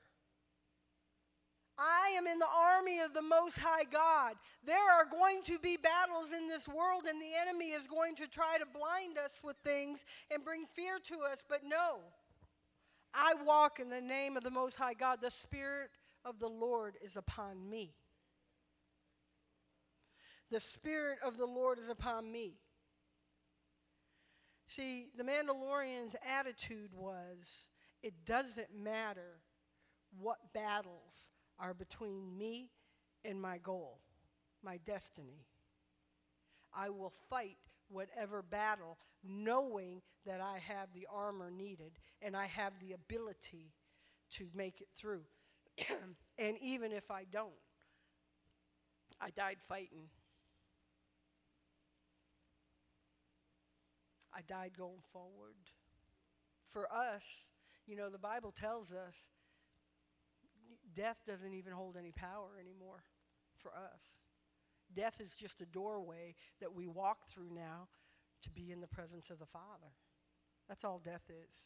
I 1.79 2.15
am 2.19 2.27
in 2.27 2.39
the 2.39 2.47
army 2.77 3.01
of 3.01 3.15
the 3.15 3.23
Most 3.23 3.59
High 3.59 3.85
God. 3.91 4.35
There 4.65 4.77
are 4.77 5.07
going 5.07 5.43
to 5.45 5.59
be 5.59 5.79
battles 5.79 6.31
in 6.37 6.47
this 6.47 6.69
world, 6.69 7.05
and 7.09 7.21
the 7.21 7.33
enemy 7.41 7.71
is 7.71 7.89
going 7.89 8.15
to 8.17 8.27
try 8.27 8.59
to 8.59 8.67
blind 8.67 9.17
us 9.17 9.41
with 9.43 9.57
things 9.65 10.05
and 10.31 10.45
bring 10.45 10.67
fear 10.75 10.99
to 11.05 11.15
us. 11.33 11.43
But 11.49 11.61
no, 11.67 12.01
I 13.15 13.33
walk 13.47 13.81
in 13.81 13.89
the 13.89 14.01
name 14.01 14.37
of 14.37 14.45
the 14.45 14.51
Most 14.51 14.77
High 14.77 14.93
God. 14.93 15.21
The 15.23 15.31
Spirit 15.31 15.89
of 16.23 16.39
the 16.39 16.49
Lord 16.49 16.97
is 17.03 17.17
upon 17.17 17.71
me. 17.71 17.95
The 20.51 20.61
Spirit 20.61 21.19
of 21.25 21.37
the 21.37 21.47
Lord 21.47 21.79
is 21.79 21.89
upon 21.89 22.31
me. 22.31 22.55
See, 24.67 25.09
the 25.17 25.25
Mandalorian's 25.25 26.17
attitude 26.39 26.91
was 26.95 27.69
it 28.03 28.25
doesn't 28.25 28.75
matter 28.75 29.41
what 30.19 30.39
battles 30.53 31.31
are 31.59 31.75
between 31.75 32.37
me 32.37 32.71
and 33.25 33.41
my 33.41 33.59
goal, 33.59 34.01
my 34.63 34.79
destiny. 34.79 35.47
I 36.75 36.91
will 36.91 37.13
fight 37.29 37.59
whatever 37.89 38.43
battle, 38.43 38.99
knowing 39.25 40.03
that 40.25 40.41
I 40.41 40.59
have 40.59 40.93
the 40.93 41.07
armor 41.13 41.51
needed 41.51 41.99
and 42.23 42.37
I 42.37 42.47
have 42.47 42.75
the 42.81 42.93
ability 42.93 43.73
to 44.33 44.49
make 44.55 44.81
it 44.81 44.89
through. 44.95 45.23
and 46.39 46.57
even 46.63 46.93
if 46.93 47.11
I 47.11 47.25
don't, 47.31 47.51
I 49.21 49.31
died 49.31 49.59
fighting. 49.61 50.09
I 54.35 54.41
died 54.47 54.73
going 54.77 55.01
forward. 55.01 55.57
For 56.65 56.91
us, 56.93 57.25
you 57.87 57.97
know, 57.97 58.11
the 58.11 58.19
Bible 58.19 58.53
tells 58.53 58.93
us 58.93 59.27
death 60.95 61.19
doesn't 61.27 61.55
even 61.55 61.73
hold 61.73 61.97
any 61.97 62.13
power 62.13 62.51
anymore 62.61 63.03
for 63.57 63.73
us. 63.73 64.01
Death 64.95 65.21
is 65.21 65.35
just 65.35 65.61
a 65.61 65.67
doorway 65.67 66.35
that 66.61 66.75
we 66.75 66.87
walk 66.87 67.25
through 67.27 67.51
now 67.55 67.89
to 68.43 68.51
be 68.51 68.71
in 68.71 68.81
the 68.81 68.87
presence 68.87 69.31
of 69.31 69.39
the 69.39 69.47
Father. 69.47 69.95
That's 70.69 70.85
all 70.85 71.01
death 71.03 71.29
is. 71.29 71.57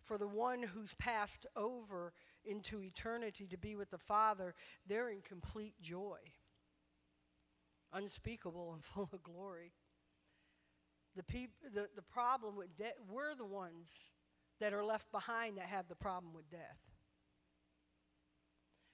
For 0.00 0.18
the 0.18 0.28
one 0.28 0.62
who's 0.62 0.94
passed 0.94 1.46
over 1.56 2.12
into 2.44 2.82
eternity 2.82 3.46
to 3.46 3.56
be 3.56 3.76
with 3.76 3.90
the 3.90 3.98
Father, 3.98 4.54
they're 4.86 5.08
in 5.08 5.20
complete 5.20 5.80
joy, 5.80 6.18
unspeakable 7.92 8.72
and 8.74 8.82
full 8.84 9.08
of 9.12 9.22
glory. 9.22 9.72
The, 11.16 11.22
peop- 11.22 11.74
the, 11.74 11.88
the 11.94 12.02
problem 12.02 12.56
with 12.56 12.76
death, 12.76 12.94
we're 13.10 13.34
the 13.34 13.44
ones 13.44 13.90
that 14.60 14.72
are 14.72 14.84
left 14.84 15.10
behind 15.12 15.58
that 15.58 15.66
have 15.66 15.88
the 15.88 15.96
problem 15.96 16.32
with 16.34 16.50
death. 16.50 16.78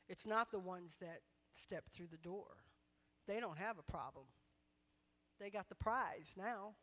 It's 0.08 0.26
not 0.26 0.50
the 0.50 0.58
ones 0.58 0.96
that 1.00 1.20
step 1.54 1.84
through 1.90 2.08
the 2.10 2.16
door. 2.16 2.46
They 3.26 3.40
don't 3.40 3.58
have 3.58 3.78
a 3.78 3.82
problem. 3.82 4.24
They 5.38 5.50
got 5.50 5.68
the 5.68 5.74
prize 5.74 6.34
now. 6.36 6.74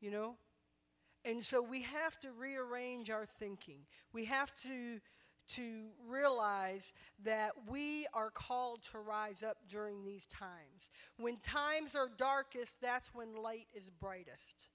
You 0.00 0.10
know? 0.10 0.36
And 1.24 1.42
so 1.42 1.62
we 1.62 1.82
have 1.82 2.18
to 2.20 2.32
rearrange 2.32 3.10
our 3.10 3.26
thinking. 3.26 3.80
We 4.12 4.24
have 4.26 4.54
to 4.62 5.00
to 5.56 5.86
realize 6.08 6.92
that 7.24 7.52
we 7.68 8.06
are 8.14 8.30
called 8.30 8.82
to 8.92 8.98
rise 8.98 9.42
up 9.42 9.56
during 9.68 10.04
these 10.04 10.26
times. 10.26 10.88
When 11.18 11.36
times 11.38 11.94
are 11.94 12.10
darkest, 12.16 12.80
that's 12.80 13.14
when 13.14 13.36
light 13.36 13.66
is 13.74 13.90
brightest. 14.00 14.68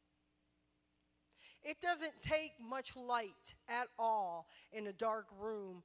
It 1.64 1.82
doesn't 1.82 2.22
take 2.22 2.54
much 2.62 2.96
light 2.96 3.56
at 3.68 3.88
all 3.98 4.48
in 4.72 4.88
a 4.88 4.94
dark 4.94 5.28
room 5.40 5.84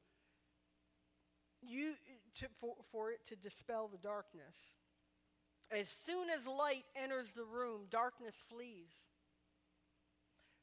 you, 1.62 1.92
to, 2.34 2.46
for, 2.60 2.74
for 2.90 3.10
it 3.10 3.24
to 3.26 3.36
dispel 3.36 3.88
the 3.88 3.98
darkness. 3.98 4.56
As 5.70 5.88
soon 5.88 6.28
as 6.28 6.46
light 6.46 6.84
enters 6.96 7.32
the 7.32 7.44
room, 7.44 7.82
darkness 7.90 8.34
flees. 8.50 8.92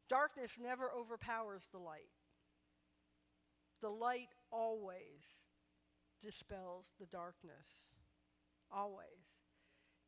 Darkness 0.07 0.57
never 0.61 0.91
overpowers 0.91 1.67
the 1.71 1.79
light. 1.79 2.09
The 3.81 3.89
light 3.89 4.29
always 4.51 5.47
dispels 6.21 6.91
the 6.99 7.05
darkness. 7.05 7.87
Always. 8.71 9.05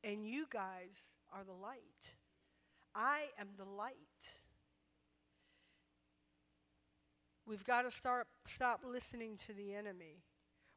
And 0.04 0.28
you 0.28 0.46
guys 0.50 1.14
are 1.34 1.44
the 1.44 1.54
light. 1.54 2.16
I 2.94 3.22
am 3.40 3.50
the 3.58 3.66
light. 3.66 3.96
We've 7.46 7.64
got 7.64 7.84
to 7.84 7.92
start, 7.92 8.28
stop 8.46 8.82
listening 8.86 9.38
to 9.48 9.54
the 9.54 9.74
enemy. 9.74 10.24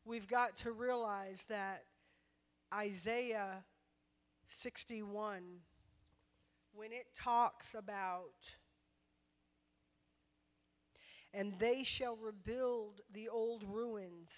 We've 0.05 0.29
got 0.29 0.57
to 0.59 0.73
realize 0.73 1.45
that 1.49 1.85
Isaiah 2.73 3.65
61, 4.49 5.43
when 6.73 6.93
it 6.93 7.07
talks 7.15 7.75
about, 7.75 8.57
and 11.35 11.59
they 11.59 11.83
shall 11.83 12.17
rebuild 12.17 13.01
the 13.13 13.29
old 13.29 13.65
ruins, 13.65 14.29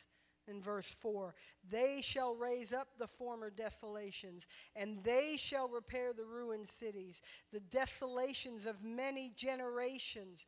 in 0.48 0.62
verse 0.62 0.86
4 0.86 1.34
they 1.68 2.00
shall 2.02 2.34
raise 2.34 2.72
up 2.72 2.88
the 2.98 3.06
former 3.06 3.50
desolations 3.50 4.46
and 4.74 5.02
they 5.02 5.36
shall 5.38 5.68
repair 5.68 6.12
the 6.12 6.24
ruined 6.24 6.68
cities 6.68 7.20
the 7.52 7.60
desolations 7.60 8.66
of 8.66 8.82
many 8.82 9.32
generations. 9.36 10.46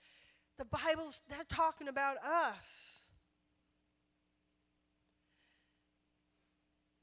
The 0.57 0.65
bible's 0.65 1.21
they're 1.29 1.45
talking 1.49 1.89
about 1.89 2.17
us. 2.19 2.95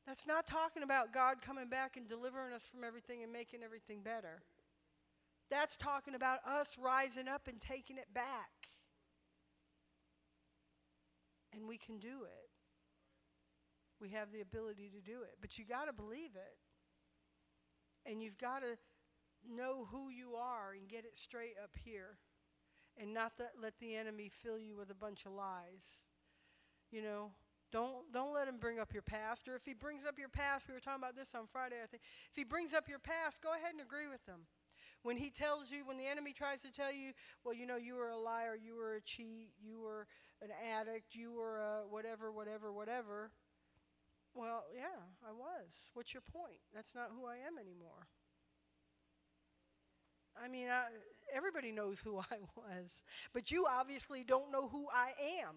That's 0.08 0.28
not 0.28 0.46
talking 0.46 0.84
about 0.84 1.14
god 1.14 1.42
coming 1.42 1.68
back 1.68 1.98
and 1.98 2.08
delivering 2.08 2.54
us 2.54 2.64
from 2.64 2.84
everything 2.84 3.24
and 3.24 3.32
making 3.32 3.64
everything 3.64 4.02
better. 4.04 4.42
That's 5.50 5.78
talking 5.78 6.16
about 6.16 6.40
us 6.46 6.76
rising 6.82 7.28
up 7.28 7.48
and 7.48 7.60
taking 7.60 7.98
it 7.98 8.14
back 8.14 8.50
and 11.56 11.68
we 11.68 11.78
can 11.78 11.98
do 11.98 12.24
it 12.24 12.50
we 14.02 14.10
have 14.10 14.32
the 14.32 14.42
ability 14.42 14.90
to 14.90 15.02
do 15.02 15.22
it. 15.24 15.38
But 15.42 15.58
you 15.58 15.66
got 15.66 15.86
to 15.86 15.94
believe 15.94 16.36
it. 16.36 18.10
And 18.10 18.22
you've 18.22 18.38
got 18.38 18.60
to 18.60 18.78
know 19.50 19.88
who 19.92 20.10
you 20.10 20.36
are 20.36 20.74
and 20.78 20.88
get 20.88 21.06
it 21.06 21.18
straight 21.18 21.56
up 21.62 21.72
here. 21.84 22.18
And 23.02 23.14
not 23.14 23.38
that, 23.38 23.54
let 23.62 23.80
the 23.80 23.96
enemy 23.96 24.30
fill 24.30 24.60
you 24.60 24.76
with 24.76 24.90
a 24.90 24.96
bunch 24.96 25.26
of 25.26 25.32
lies. 25.32 25.84
You 26.92 27.02
know, 27.02 27.32
don't, 27.72 28.12
don't 28.14 28.34
let 28.34 28.48
him 28.48 28.58
bring 28.60 28.80
up 28.80 28.94
your 28.94 29.02
past. 29.02 29.48
Or 29.48 29.56
if 29.56 29.66
he 29.66 29.74
brings 29.74 30.06
up 30.06 30.20
your 30.20 30.30
past, 30.30 30.68
we 30.68 30.74
were 30.74 30.80
talking 30.80 31.02
about 31.02 31.16
this 31.16 31.34
on 31.34 31.48
Friday, 31.48 31.78
I 31.84 31.88
think. 31.88 32.04
If 32.30 32.36
he 32.36 32.44
brings 32.44 32.74
up 32.74 32.88
your 32.88 33.00
past, 33.00 33.42
go 33.42 33.54
ahead 33.54 33.72
and 33.72 33.82
agree 33.82 34.08
with 34.08 34.26
him. 34.28 34.46
When 35.04 35.18
he 35.18 35.30
tells 35.30 35.72
you, 35.72 35.86
when 35.86 35.98
the 35.98 36.08
enemy 36.08 36.34
tries 36.34 36.62
to 36.62 36.72
tell 36.72 36.92
you, 36.92 37.12
well, 37.44 37.54
you 37.54 37.66
know, 37.66 37.78
you 37.78 37.96
were 37.96 38.10
a 38.10 38.18
liar, 38.18 38.56
you 38.56 38.76
were 38.76 38.96
a 38.96 39.02
cheat, 39.02 39.52
you 39.62 39.80
were 39.82 40.08
an 40.42 40.50
addict, 40.80 41.16
you 41.16 41.32
were 41.32 41.60
a 41.60 41.88
whatever, 41.90 42.32
whatever, 42.32 42.72
whatever, 42.72 43.32
well, 44.36 44.66
yeah, 44.76 45.00
I 45.26 45.32
was. 45.32 45.90
What's 45.94 46.14
your 46.14 46.22
point? 46.22 46.60
That's 46.74 46.94
not 46.94 47.10
who 47.16 47.26
I 47.26 47.36
am 47.48 47.58
anymore. 47.58 48.08
I 50.42 50.50
mean, 50.50 50.68
I, 50.68 50.88
everybody 51.34 51.72
knows 51.72 52.02
who 52.02 52.20
I 52.32 52.38
was, 52.56 53.02
but 53.34 53.50
you 53.50 53.66
obviously 53.70 54.26
don't 54.26 54.52
know 54.52 54.68
who 54.68 54.88
I 54.94 55.12
am. 55.42 55.56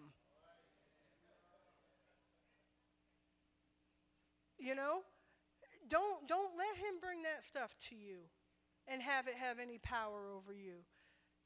You 4.57 4.75
know? 4.75 5.01
Don't 5.89 6.27
don't 6.27 6.55
let 6.57 6.75
him 6.77 6.99
bring 7.01 7.23
that 7.23 7.43
stuff 7.43 7.75
to 7.89 7.95
you 7.95 8.19
and 8.87 9.01
have 9.01 9.27
it 9.27 9.35
have 9.35 9.57
any 9.59 9.77
power 9.77 10.29
over 10.35 10.53
you. 10.53 10.83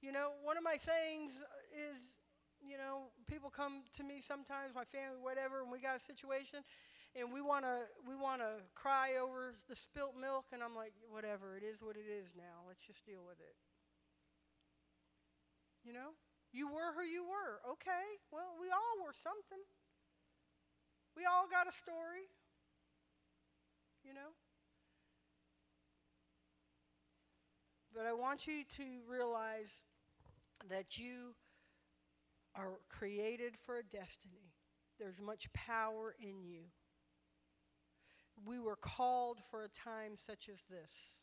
You 0.01 0.11
know, 0.11 0.31
one 0.43 0.57
of 0.57 0.63
my 0.63 0.75
sayings 0.75 1.31
is, 1.71 1.97
you 2.63 2.77
know, 2.77 3.11
people 3.27 3.49
come 3.49 3.83
to 3.93 4.03
me 4.03 4.21
sometimes, 4.21 4.73
my 4.73 4.85
family, 4.85 5.19
whatever, 5.21 5.61
and 5.61 5.71
we 5.71 5.79
got 5.79 5.97
a 5.97 5.99
situation, 5.99 6.63
and 7.15 7.31
we 7.31 7.41
want 7.41 7.65
to 7.65 7.85
we 8.07 8.15
want 8.15 8.41
to 8.41 8.63
cry 8.73 9.13
over 9.21 9.53
the 9.69 9.75
spilt 9.75 10.15
milk 10.19 10.45
and 10.51 10.63
i'm 10.63 10.75
like 10.75 10.93
whatever 11.09 11.55
it 11.55 11.63
is 11.63 11.81
what 11.81 11.95
it 11.95 12.09
is 12.09 12.33
now 12.35 12.65
let's 12.67 12.81
just 12.85 13.05
deal 13.05 13.21
with 13.27 13.39
it. 13.39 13.55
You 15.83 15.93
know? 15.93 16.15
You 16.51 16.67
were 16.67 16.93
who 16.95 17.03
you 17.03 17.23
were 17.23 17.61
okay? 17.73 18.17
Well 18.31 18.57
we 18.59 18.69
all 18.69 19.05
were 19.05 19.13
something. 19.13 19.61
We 21.15 21.25
all 21.25 21.45
got 21.49 21.67
a 21.67 21.71
story. 21.71 22.29
You 24.03 24.13
know? 24.13 24.33
But 27.93 28.07
i 28.07 28.13
want 28.13 28.47
you 28.47 28.63
to 28.77 28.83
realize 29.07 29.85
that 30.69 30.97
you 30.97 31.35
are 32.55 32.79
created 32.89 33.57
for 33.57 33.77
a 33.77 33.83
destiny 33.83 34.53
there's 34.99 35.19
much 35.19 35.51
power 35.53 36.15
in 36.19 36.41
you 36.43 36.63
we 38.45 38.59
were 38.59 38.75
called 38.75 39.39
for 39.39 39.63
a 39.63 39.67
time 39.67 40.13
such 40.15 40.49
as 40.49 40.61
this. 40.69 41.15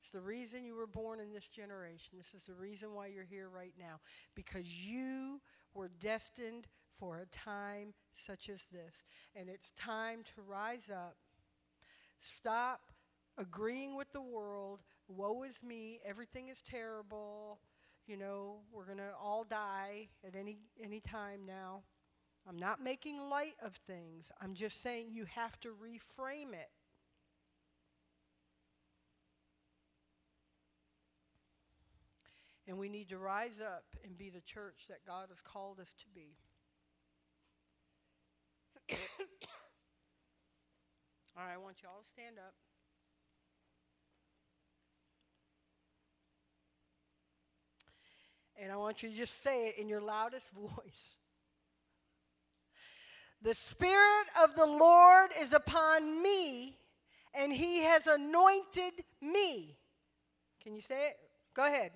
It's 0.00 0.10
the 0.10 0.20
reason 0.20 0.64
you 0.64 0.74
were 0.74 0.86
born 0.86 1.20
in 1.20 1.32
this 1.32 1.48
generation. 1.48 2.16
This 2.16 2.34
is 2.34 2.46
the 2.46 2.54
reason 2.54 2.94
why 2.94 3.08
you're 3.08 3.24
here 3.24 3.48
right 3.48 3.74
now. 3.78 4.00
Because 4.34 4.66
you 4.66 5.40
were 5.74 5.90
destined 6.00 6.66
for 6.98 7.18
a 7.18 7.26
time 7.26 7.94
such 8.14 8.48
as 8.48 8.66
this. 8.72 9.04
And 9.34 9.48
it's 9.48 9.72
time 9.72 10.22
to 10.34 10.42
rise 10.42 10.90
up. 10.90 11.16
Stop 12.18 12.80
agreeing 13.38 13.96
with 13.96 14.12
the 14.12 14.22
world. 14.22 14.80
Woe 15.08 15.42
is 15.42 15.62
me. 15.62 16.00
Everything 16.04 16.48
is 16.48 16.62
terrible. 16.62 17.60
You 18.06 18.16
know, 18.16 18.58
we're 18.72 18.86
going 18.86 18.98
to 18.98 19.12
all 19.20 19.44
die 19.44 20.08
at 20.26 20.34
any, 20.34 20.58
any 20.82 21.00
time 21.00 21.46
now. 21.46 21.82
I'm 22.48 22.58
not 22.58 22.82
making 22.82 23.20
light 23.28 23.54
of 23.64 23.76
things. 23.76 24.30
I'm 24.40 24.54
just 24.54 24.82
saying 24.82 25.10
you 25.12 25.26
have 25.26 25.60
to 25.60 25.68
reframe 25.68 26.52
it. 26.52 26.70
And 32.66 32.78
we 32.78 32.88
need 32.88 33.08
to 33.10 33.18
rise 33.18 33.60
up 33.60 33.84
and 34.04 34.16
be 34.16 34.30
the 34.30 34.40
church 34.40 34.86
that 34.88 35.04
God 35.06 35.26
has 35.28 35.40
called 35.40 35.80
us 35.80 35.94
to 35.98 36.04
be. 36.14 36.36
All 41.36 41.44
right, 41.44 41.54
I 41.54 41.58
want 41.58 41.82
you 41.82 41.88
all 41.88 42.00
to 42.02 42.06
stand 42.06 42.38
up. 42.38 42.54
And 48.62 48.70
I 48.70 48.76
want 48.76 49.02
you 49.02 49.08
to 49.08 49.16
just 49.16 49.42
say 49.42 49.68
it 49.68 49.78
in 49.78 49.88
your 49.88 50.02
loudest 50.02 50.52
voice. 50.54 51.16
The 53.42 53.54
Spirit 53.54 54.26
of 54.42 54.54
the 54.54 54.66
Lord 54.66 55.30
is 55.40 55.54
upon 55.54 56.22
me, 56.22 56.74
and 57.34 57.50
He 57.50 57.84
has 57.84 58.06
anointed 58.06 59.04
me. 59.22 59.78
Can 60.62 60.76
you 60.76 60.82
say 60.82 61.08
it? 61.08 61.16
Go 61.54 61.64
ahead. 61.64 61.92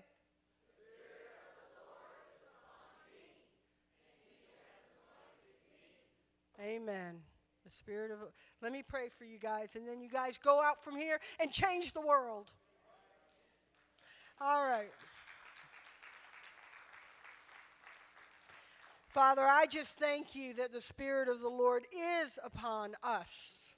Amen. 6.59 7.17
The 7.65 7.71
Spirit 7.71 8.11
of. 8.11 8.19
Let 8.62 8.73
me 8.73 8.83
pray 8.83 9.11
for 9.11 9.25
you 9.25 9.39
guys, 9.39 9.77
and 9.77 9.87
then 9.87 10.01
you 10.01 10.09
guys 10.09 10.39
go 10.39 10.62
out 10.65 10.83
from 10.83 10.97
here 10.97 11.19
and 11.39 11.53
change 11.53 11.93
the 11.93 12.01
world. 12.01 12.51
All 14.41 14.65
right. 14.65 14.91
Father, 19.15 19.43
I 19.43 19.67
just 19.71 19.97
thank 19.97 20.35
you 20.35 20.55
that 20.55 20.73
the 20.73 20.81
Spirit 20.81 21.29
of 21.29 21.41
the 21.41 21.49
Lord 21.49 21.85
is 22.25 22.37
upon 22.45 22.95
us. 23.05 23.77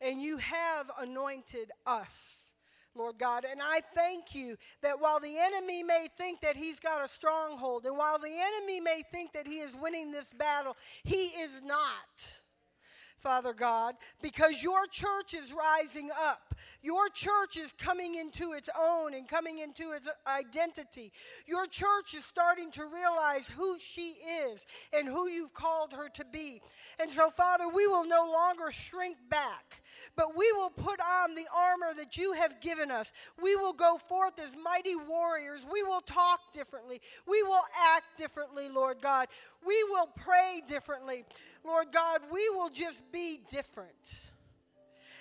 And 0.00 0.22
you 0.22 0.38
have 0.38 0.90
anointed 1.02 1.70
us, 1.86 2.52
Lord 2.94 3.18
God. 3.18 3.44
And 3.44 3.60
I 3.62 3.80
thank 3.94 4.34
you 4.34 4.56
that 4.80 5.00
while 5.00 5.20
the 5.20 5.36
enemy 5.38 5.82
may 5.82 6.06
think 6.16 6.40
that 6.40 6.56
he's 6.56 6.80
got 6.80 7.04
a 7.04 7.08
stronghold, 7.08 7.84
and 7.84 7.98
while 7.98 8.18
the 8.18 8.34
enemy 8.56 8.80
may 8.80 9.02
think 9.12 9.34
that 9.34 9.46
he 9.46 9.58
is 9.58 9.76
winning 9.78 10.12
this 10.12 10.32
battle, 10.32 10.78
he 11.04 11.26
is 11.26 11.50
not. 11.62 12.40
Father 13.18 13.52
God, 13.52 13.96
because 14.22 14.62
your 14.62 14.86
church 14.86 15.34
is 15.34 15.52
rising 15.52 16.08
up. 16.28 16.54
Your 16.82 17.08
church 17.08 17.56
is 17.56 17.72
coming 17.72 18.14
into 18.14 18.52
its 18.52 18.68
own 18.80 19.14
and 19.14 19.26
coming 19.28 19.58
into 19.58 19.92
its 19.92 20.08
identity. 20.26 21.12
Your 21.46 21.66
church 21.66 22.14
is 22.16 22.24
starting 22.24 22.70
to 22.72 22.84
realize 22.84 23.48
who 23.48 23.76
she 23.78 24.14
is 24.44 24.66
and 24.96 25.08
who 25.08 25.28
you've 25.28 25.54
called 25.54 25.92
her 25.92 26.08
to 26.10 26.24
be. 26.32 26.60
And 27.00 27.10
so, 27.10 27.28
Father, 27.30 27.68
we 27.68 27.86
will 27.88 28.06
no 28.06 28.30
longer 28.32 28.70
shrink 28.70 29.16
back, 29.28 29.82
but 30.16 30.36
we 30.36 30.50
will 30.52 30.70
put 30.70 31.00
on 31.00 31.34
the 31.34 31.46
armor 31.54 31.94
that 31.96 32.16
you 32.16 32.32
have 32.34 32.60
given 32.60 32.90
us. 32.90 33.12
We 33.42 33.56
will 33.56 33.72
go 33.72 33.98
forth 33.98 34.38
as 34.40 34.56
mighty 34.56 34.94
warriors. 34.94 35.66
We 35.70 35.82
will 35.82 36.02
talk 36.02 36.52
differently. 36.52 37.00
We 37.26 37.42
will 37.42 37.64
act 37.96 38.16
differently, 38.16 38.68
Lord 38.68 38.98
God. 39.00 39.26
We 39.66 39.82
will 39.90 40.08
pray 40.16 40.62
differently. 40.66 41.24
Lord 41.68 41.88
God, 41.92 42.22
we 42.32 42.48
will 42.48 42.70
just 42.70 43.02
be 43.12 43.40
different. 43.48 44.30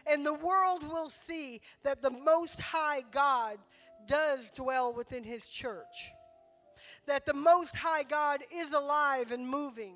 And 0.09 0.25
the 0.25 0.33
world 0.33 0.83
will 0.83 1.09
see 1.09 1.59
that 1.83 2.01
the 2.01 2.09
Most 2.09 2.61
High 2.61 3.01
God 3.11 3.57
does 4.07 4.49
dwell 4.51 4.93
within 4.93 5.25
His 5.25 5.45
church. 5.45 6.13
That 7.05 7.25
the 7.25 7.33
Most 7.33 7.75
High 7.75 8.03
God 8.03 8.39
is 8.53 8.71
alive 8.71 9.31
and 9.31 9.45
moving. 9.45 9.95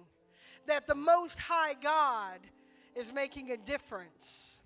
That 0.68 0.88
the 0.88 0.96
Most 0.96 1.40
High 1.40 1.76
God 1.82 2.40
is 2.96 3.14
making 3.14 3.52
a 3.52 3.58
difference. 3.58 4.60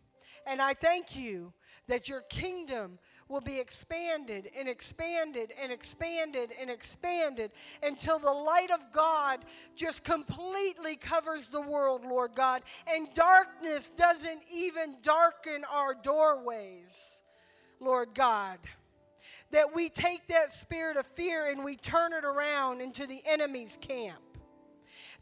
And 0.47 0.61
I 0.61 0.73
thank 0.73 1.15
you 1.15 1.53
that 1.87 2.09
your 2.09 2.21
kingdom 2.21 2.97
will 3.27 3.41
be 3.41 3.59
expanded 3.59 4.51
and 4.57 4.69
expanded 4.69 5.51
and 5.61 5.71
expanded 5.71 6.51
and 6.59 6.69
expanded 6.69 7.51
until 7.81 8.19
the 8.19 8.31
light 8.31 8.69
of 8.71 8.91
God 8.91 9.39
just 9.75 10.03
completely 10.03 10.95
covers 10.95 11.47
the 11.47 11.61
world, 11.61 12.05
Lord 12.05 12.35
God, 12.35 12.61
and 12.87 13.11
darkness 13.13 13.91
doesn't 13.91 14.41
even 14.53 14.97
darken 15.01 15.63
our 15.73 15.95
doorways, 15.95 17.21
Lord 17.79 18.09
God. 18.13 18.59
That 19.51 19.73
we 19.73 19.89
take 19.89 20.27
that 20.27 20.53
spirit 20.53 20.97
of 20.97 21.07
fear 21.07 21.49
and 21.49 21.63
we 21.63 21.77
turn 21.77 22.13
it 22.13 22.25
around 22.25 22.81
into 22.81 23.07
the 23.07 23.21
enemy's 23.25 23.77
camp. 23.79 24.19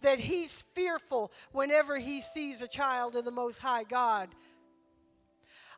That 0.01 0.19
he's 0.19 0.65
fearful 0.73 1.31
whenever 1.51 1.97
he 1.99 2.21
sees 2.21 2.61
a 2.61 2.67
child 2.67 3.15
of 3.15 3.25
the 3.25 3.31
Most 3.31 3.59
High 3.59 3.83
God. 3.83 4.29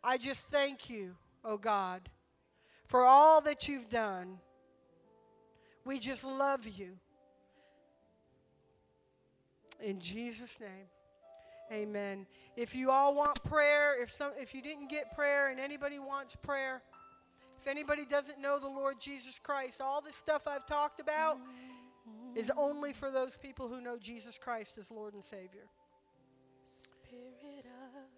I 0.04 0.18
just 0.18 0.48
thank 0.48 0.90
you, 0.90 1.16
oh 1.44 1.58
God 1.58 2.10
for 2.86 3.02
all 3.02 3.42
that 3.42 3.68
you've 3.68 3.90
done. 3.90 4.40
We 5.86 6.00
just 6.00 6.24
love 6.24 6.68
you. 6.68 6.98
In 9.84 10.00
Jesus' 10.00 10.60
name. 10.60 10.88
Amen. 11.72 12.28
If 12.56 12.76
you 12.76 12.92
all 12.92 13.16
want 13.16 13.44
prayer, 13.44 14.02
if 14.02 14.14
some 14.14 14.32
if 14.38 14.54
you 14.54 14.62
didn't 14.62 14.90
get 14.90 15.16
prayer 15.16 15.50
and 15.50 15.60
anybody 15.60 15.98
wants 16.00 16.36
prayer, 16.36 16.82
if 17.60 17.68
anybody 17.68 18.06
doesn't 18.06 18.40
know 18.40 18.60
the 18.60 18.68
Lord 18.68 19.00
Jesus 19.00 19.40
Christ, 19.40 19.82
all 19.82 20.02
this 20.02 20.16
stuff 20.16 20.48
I've 20.48 20.66
talked 20.66 21.00
about 21.00 21.38
is 22.36 22.52
only 22.56 22.94
for 22.94 23.10
those 23.10 23.36
people 23.38 23.68
who 23.68 23.82
know 23.82 23.98
Jesus 23.98 24.38
Christ 24.38 24.78
as 24.78 24.92
Lord 24.92 25.16
and 25.16 25.24
Savior. 25.24 25.66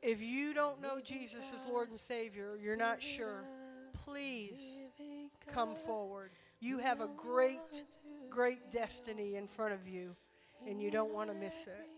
If 0.02 0.22
you 0.22 0.54
don't 0.54 0.82
know 0.82 1.00
Jesus 1.04 1.52
as 1.56 1.66
Lord 1.70 1.90
and 1.90 2.00
Savior, 2.00 2.52
you're 2.62 2.76
not 2.76 3.02
sure 3.02 3.46
please 4.08 4.86
come 5.54 5.76
forward. 5.76 6.32
You 6.62 6.80
have 6.80 7.02
a 7.02 7.10
great, 7.18 7.84
great 8.30 8.72
destiny 8.72 9.36
in 9.36 9.48
front 9.48 9.74
of 9.74 9.88
you, 9.88 10.16
and 10.66 10.82
you 10.82 10.90
don't 10.90 11.14
want 11.14 11.30
to 11.30 11.36
miss 11.36 11.68
it. 11.68 11.90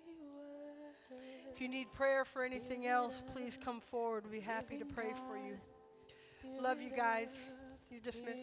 If 1.52 1.62
you 1.62 1.68
need 1.68 1.92
prayer 1.94 2.26
for 2.26 2.44
anything 2.44 2.88
else, 2.88 3.24
please 3.32 3.60
come 3.64 3.80
forward. 3.80 4.24
We'll 4.24 4.34
be 4.34 4.40
happy 4.40 4.78
to 4.78 4.86
pray 4.86 5.14
for 5.28 5.38
you. 5.38 5.58
Love 6.60 6.82
you 6.82 6.90
guys. 6.96 7.52
You 7.92 8.00
dismissed. 8.00 8.38